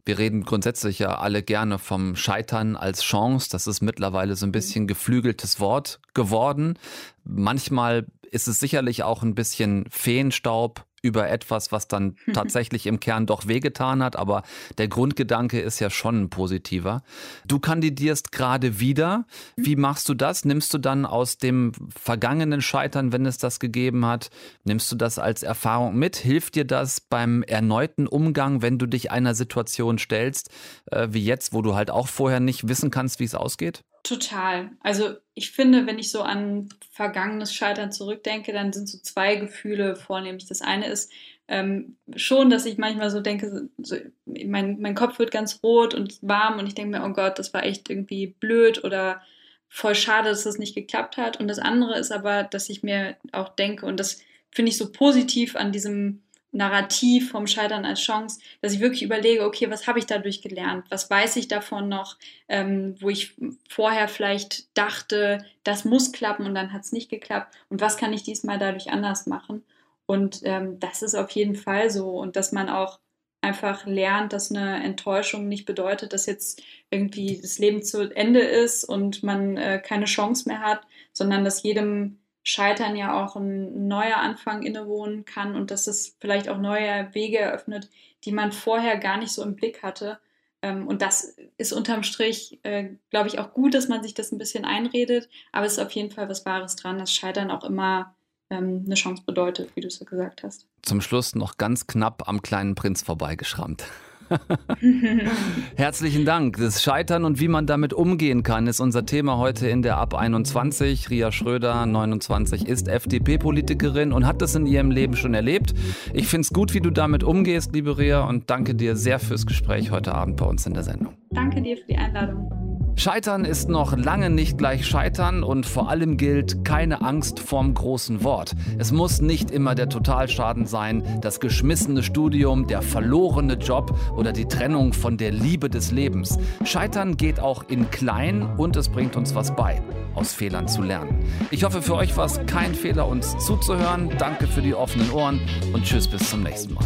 Wir 0.06 0.18
reden 0.18 0.44
grundsätzlich 0.44 1.00
ja 1.00 1.18
alle 1.18 1.42
gerne 1.42 1.80
vom 1.80 2.16
Scheitern 2.16 2.76
als 2.76 3.02
Chance. 3.02 3.50
Das 3.52 3.68
ist 3.68 3.82
mittlerweile 3.82 4.36
so 4.36 4.46
ein 4.46 4.52
bisschen 4.52 4.86
geflügeltes 4.86 5.60
Wort 5.60 6.00
geworden. 6.14 6.78
Manchmal 7.24 8.06
ist 8.32 8.48
es 8.48 8.60
sicherlich 8.60 9.04
auch 9.04 9.24
ein 9.24 9.34
bisschen 9.34 9.86
Feenstaub 9.90 10.86
über 11.06 11.30
etwas, 11.30 11.72
was 11.72 11.88
dann 11.88 12.16
tatsächlich 12.34 12.88
im 12.88 13.00
Kern 13.00 13.28
doch 13.28 13.48
wehgetan 13.48 14.02
hat, 14.02 14.16
aber 14.16 14.42
der 14.80 14.88
Grundgedanke 14.88 15.60
ist 15.60 15.80
ja 15.80 15.90
schon 15.90 16.24
ein 16.24 16.30
positiver. 16.30 17.04
Du 17.48 17.60
kandidierst 17.60 18.32
gerade 18.32 18.80
wieder. 18.80 19.26
Wie 19.56 19.76
machst 19.76 20.10
du 20.10 20.16
das? 20.16 20.46
Nimmst 20.46 20.74
du 20.74 20.80
dann 20.80 21.06
aus 21.06 21.38
dem 21.38 21.72
vergangenen 21.96 22.62
Scheitern, 22.62 23.12
wenn 23.12 23.26
es 23.26 23.38
das 23.38 23.60
gegeben 23.60 24.06
hat, 24.06 24.30
nimmst 24.64 24.92
du 24.92 24.96
das 24.96 25.20
als 25.20 25.44
Erfahrung 25.44 25.96
mit? 25.96 26.16
Hilft 26.16 26.56
dir 26.56 26.66
das 26.66 27.00
beim 27.02 27.44
erneuten 27.44 28.08
Umgang, 28.08 28.64
wenn 28.64 28.80
du 28.80 28.88
dich 28.88 29.12
einer 29.12 29.36
Situation 29.36 30.00
stellst, 30.00 30.50
äh, 30.92 31.10
wie 31.12 31.24
jetzt, 31.24 31.54
wo 31.54 31.62
du 31.62 31.76
halt 31.76 31.92
auch 31.92 32.08
vorher 32.08 32.40
nicht 32.40 32.68
wissen 32.68 32.90
kannst, 32.90 33.20
wie 33.20 33.26
es 33.26 33.36
ausgeht? 33.36 33.84
Total. 34.06 34.70
Also 34.82 35.16
ich 35.34 35.50
finde, 35.50 35.88
wenn 35.88 35.98
ich 35.98 36.12
so 36.12 36.22
an 36.22 36.70
vergangenes 36.92 37.56
Scheitern 37.56 37.92
zurückdenke, 37.92 38.54
dann 38.54 38.72
sind 38.72 38.88
so 38.88 39.00
zwei 39.00 39.36
Gefühle 39.36 39.96
vornehmlich. 39.96 40.46
Das 40.46 40.62
eine 40.62 40.86
ist 40.86 41.12
ähm, 41.48 41.98
schon, 42.16 42.52
dass 42.52 42.68
ich 42.68 42.78
manchmal 42.78 43.10
so 43.10 43.20
denke, 43.20 43.68
so, 43.80 43.96
mein, 44.26 44.80
mein 44.80 44.94
Kopf 44.94 45.18
wird 45.18 45.32
ganz 45.32 45.60
rot 45.64 45.96
und 45.96 46.20
warm 46.22 46.60
und 46.60 46.68
ich 46.68 46.76
denke 46.76 47.00
mir, 47.00 47.04
oh 47.04 47.14
Gott, 47.14 47.40
das 47.40 47.52
war 47.56 47.64
echt 47.64 47.90
irgendwie 47.90 48.28
blöd 48.28 48.84
oder 48.84 49.24
voll 49.70 49.96
schade, 49.96 50.30
dass 50.30 50.44
das 50.44 50.60
nicht 50.60 50.76
geklappt 50.76 51.18
hat. 51.18 51.40
Und 51.40 51.48
das 51.48 51.58
andere 51.58 51.98
ist 51.98 52.12
aber, 52.12 52.44
dass 52.44 52.70
ich 52.70 52.84
mir 52.84 53.18
auch 53.32 53.50
denke, 53.50 53.88
und 53.88 54.00
das 54.00 54.22
finde 54.52 54.70
ich 54.70 54.78
so 54.78 54.92
positiv 54.92 55.56
an 55.56 55.72
diesem 55.72 56.22
Narrativ 56.56 57.32
vom 57.32 57.48
Scheitern 57.48 57.86
als 57.86 58.00
Chance, 58.00 58.40
dass 58.62 58.74
ich 58.74 58.80
wirklich 58.80 59.04
überlege, 59.04 59.44
okay, 59.44 59.70
was 59.70 59.88
habe 59.88 60.00
ich 60.00 60.06
dadurch 60.06 60.42
gelernt? 60.42 60.86
Was 60.90 61.10
weiß 61.10 61.36
ich 61.36 61.48
davon 61.50 61.90
noch, 61.90 62.18
ähm, 62.48 62.96
wo 63.02 63.10
ich 63.10 63.36
vorher 63.70 64.08
vielleicht 64.08 64.76
dachte, 64.78 65.46
das 65.64 65.84
muss 65.84 66.14
klappen 66.14 66.46
und 66.46 66.56
dann 66.56 66.72
hat 66.72 66.84
es 66.84 66.94
nicht 66.94 67.10
geklappt? 67.10 67.54
Und 67.70 67.82
was 67.82 67.98
kann 67.98 68.14
ich 68.14 68.24
diesmal 68.24 68.58
dadurch 68.58 68.90
anders 68.90 69.28
machen? 69.28 69.64
Und 70.06 70.42
ähm, 70.44 70.80
das 70.80 71.02
ist 71.02 71.16
auf 71.16 71.30
jeden 71.32 71.56
Fall 71.56 71.90
so. 71.90 72.12
Und 72.12 72.38
dass 72.38 72.54
man 72.54 72.70
auch 72.70 73.00
einfach 73.42 73.86
lernt, 73.86 74.34
dass 74.34 74.50
eine 74.50 74.84
Enttäuschung 74.84 75.48
nicht 75.48 75.66
bedeutet, 75.66 76.14
dass 76.14 76.26
jetzt 76.26 76.62
irgendwie 76.90 77.40
das 77.42 77.60
Leben 77.60 77.84
zu 77.84 78.16
Ende 78.16 78.40
ist 78.40 78.86
und 78.86 79.24
man 79.24 79.58
äh, 79.58 79.82
keine 79.86 80.06
Chance 80.06 80.48
mehr 80.48 80.62
hat, 80.62 80.82
sondern 81.12 81.44
dass 81.44 81.64
jedem 81.64 82.20
Scheitern 82.48 82.96
ja 82.96 83.22
auch 83.22 83.36
ein 83.36 83.88
neuer 83.88 84.18
Anfang 84.18 84.62
innewohnen 84.62 85.26
kann 85.26 85.56
und 85.56 85.72
dass 85.72 85.88
es 85.88 86.16
vielleicht 86.20 86.48
auch 86.48 86.60
neue 86.60 87.10
Wege 87.14 87.40
eröffnet, 87.40 87.90
die 88.24 88.32
man 88.32 88.52
vorher 88.52 88.98
gar 88.98 89.18
nicht 89.18 89.32
so 89.32 89.42
im 89.42 89.56
Blick 89.56 89.82
hatte. 89.82 90.20
Ähm, 90.62 90.88
und 90.88 91.02
das 91.02 91.36
ist 91.58 91.74
unterm 91.74 92.04
Strich, 92.04 92.60
äh, 92.62 92.90
glaube 93.10 93.30
ich, 93.30 93.40
auch 93.40 93.52
gut, 93.52 93.74
dass 93.74 93.88
man 93.88 94.04
sich 94.04 94.14
das 94.14 94.32
ein 94.32 94.38
bisschen 94.38 94.64
einredet, 94.64 95.28
aber 95.52 95.66
es 95.66 95.74
ist 95.74 95.80
auf 95.80 95.92
jeden 95.92 96.12
Fall 96.12 96.30
was 96.30 96.46
Wahres 96.46 96.76
dran, 96.76 97.00
dass 97.00 97.12
Scheitern 97.12 97.50
auch 97.50 97.64
immer 97.64 98.16
ähm, 98.52 98.84
eine 98.86 98.94
Chance 98.94 99.24
bedeutet, 99.26 99.76
wie 99.76 99.82
du 99.82 99.88
es 99.88 100.00
ja 100.00 100.06
gesagt 100.06 100.44
hast. 100.44 100.68
Zum 100.84 101.02
Schluss 101.02 101.34
noch 101.34 101.58
ganz 101.58 101.88
knapp 101.88 102.30
am 102.30 102.44
kleinen 102.44 102.76
Prinz 102.76 103.02
vorbeigeschrammt. 103.02 103.86
Herzlichen 105.76 106.26
Dank. 106.26 106.58
Das 106.58 106.84
Scheitern 106.84 107.26
und 107.26 107.40
wie 107.40 107.48
man 107.48 107.66
damit 107.66 107.94
umgehen 107.94 108.44
kann, 108.44 108.68
ist 108.68 108.80
unser 108.80 109.06
Thema 109.06 109.38
heute 109.38 109.68
in 109.68 109.82
der 109.82 109.98
Ab 109.98 110.14
21. 110.14 111.10
Ria 111.10 111.32
Schröder, 111.32 111.86
29, 111.86 112.68
ist 112.68 112.88
FDP-Politikerin 112.88 114.12
und 114.12 114.26
hat 114.26 114.42
das 114.42 114.56
in 114.56 114.66
ihrem 114.66 114.92
Leben 114.92 115.16
schon 115.16 115.34
erlebt. 115.34 115.74
Ich 116.14 116.28
finde 116.28 116.42
es 116.42 116.50
gut, 116.50 116.74
wie 116.74 116.82
du 116.82 116.90
damit 116.90 117.24
umgehst, 117.24 117.74
liebe 117.74 117.98
Ria, 117.98 118.24
und 118.24 118.50
danke 118.50 118.76
dir 118.76 118.96
sehr 118.96 119.20
fürs 119.20 119.46
Gespräch 119.46 119.92
heute 119.92 120.14
Abend 120.14 120.38
bei 120.38 120.46
uns 120.46 120.66
in 120.66 120.74
der 120.74 120.84
Sendung. 120.84 121.14
Danke 121.36 121.62
dir 121.62 121.78
für 121.78 121.86
die 121.88 121.98
Einladung. 121.98 122.56
Scheitern 122.98 123.44
ist 123.44 123.68
noch 123.68 123.96
lange 123.98 124.30
nicht 124.30 124.58
gleich 124.58 124.88
Scheitern 124.88 125.44
und 125.44 125.66
vor 125.66 125.90
allem 125.90 126.16
gilt 126.16 126.64
keine 126.64 127.02
Angst 127.02 127.42
vorm 127.42 127.74
großen 127.74 128.24
Wort. 128.24 128.54
Es 128.78 128.94
muss 128.94 129.20
nicht 129.20 129.52
immer 129.52 129.76
der 129.76 129.90
Totalschaden 129.90 130.66
sein, 130.66 131.04
das 131.22 131.42
geschmissene 131.42 132.04
Studium, 132.04 132.68
der 132.68 132.82
verlorene 132.82 133.56
Job 133.56 134.00
oder 134.16 134.32
die 134.32 134.46
Trennung 134.46 134.94
von 134.94 135.18
der 135.18 135.32
Liebe 135.32 135.70
des 135.70 135.92
Lebens. 135.92 136.40
Scheitern 136.64 137.18
geht 137.18 137.42
auch 137.42 137.66
in 137.68 137.92
klein 137.92 138.44
und 138.58 138.78
es 138.78 138.88
bringt 138.88 139.18
uns 139.18 139.36
was 139.36 139.54
bei, 139.54 139.82
aus 140.16 140.34
Fehlern 140.34 140.70
zu 140.70 140.82
lernen. 140.82 141.20
Ich 141.52 141.66
hoffe, 141.66 141.82
für 141.82 141.96
euch 141.96 142.16
war 142.16 142.26
es 142.26 142.40
kein 142.46 142.74
Fehler, 142.74 143.08
uns 143.08 143.38
zuzuhören. 143.46 144.10
Danke 144.18 144.48
für 144.48 144.62
die 144.62 144.74
offenen 144.74 145.12
Ohren 145.12 145.42
und 145.74 145.84
tschüss 145.84 146.08
bis 146.08 146.30
zum 146.30 146.44
nächsten 146.44 146.74
Mal. 146.74 146.86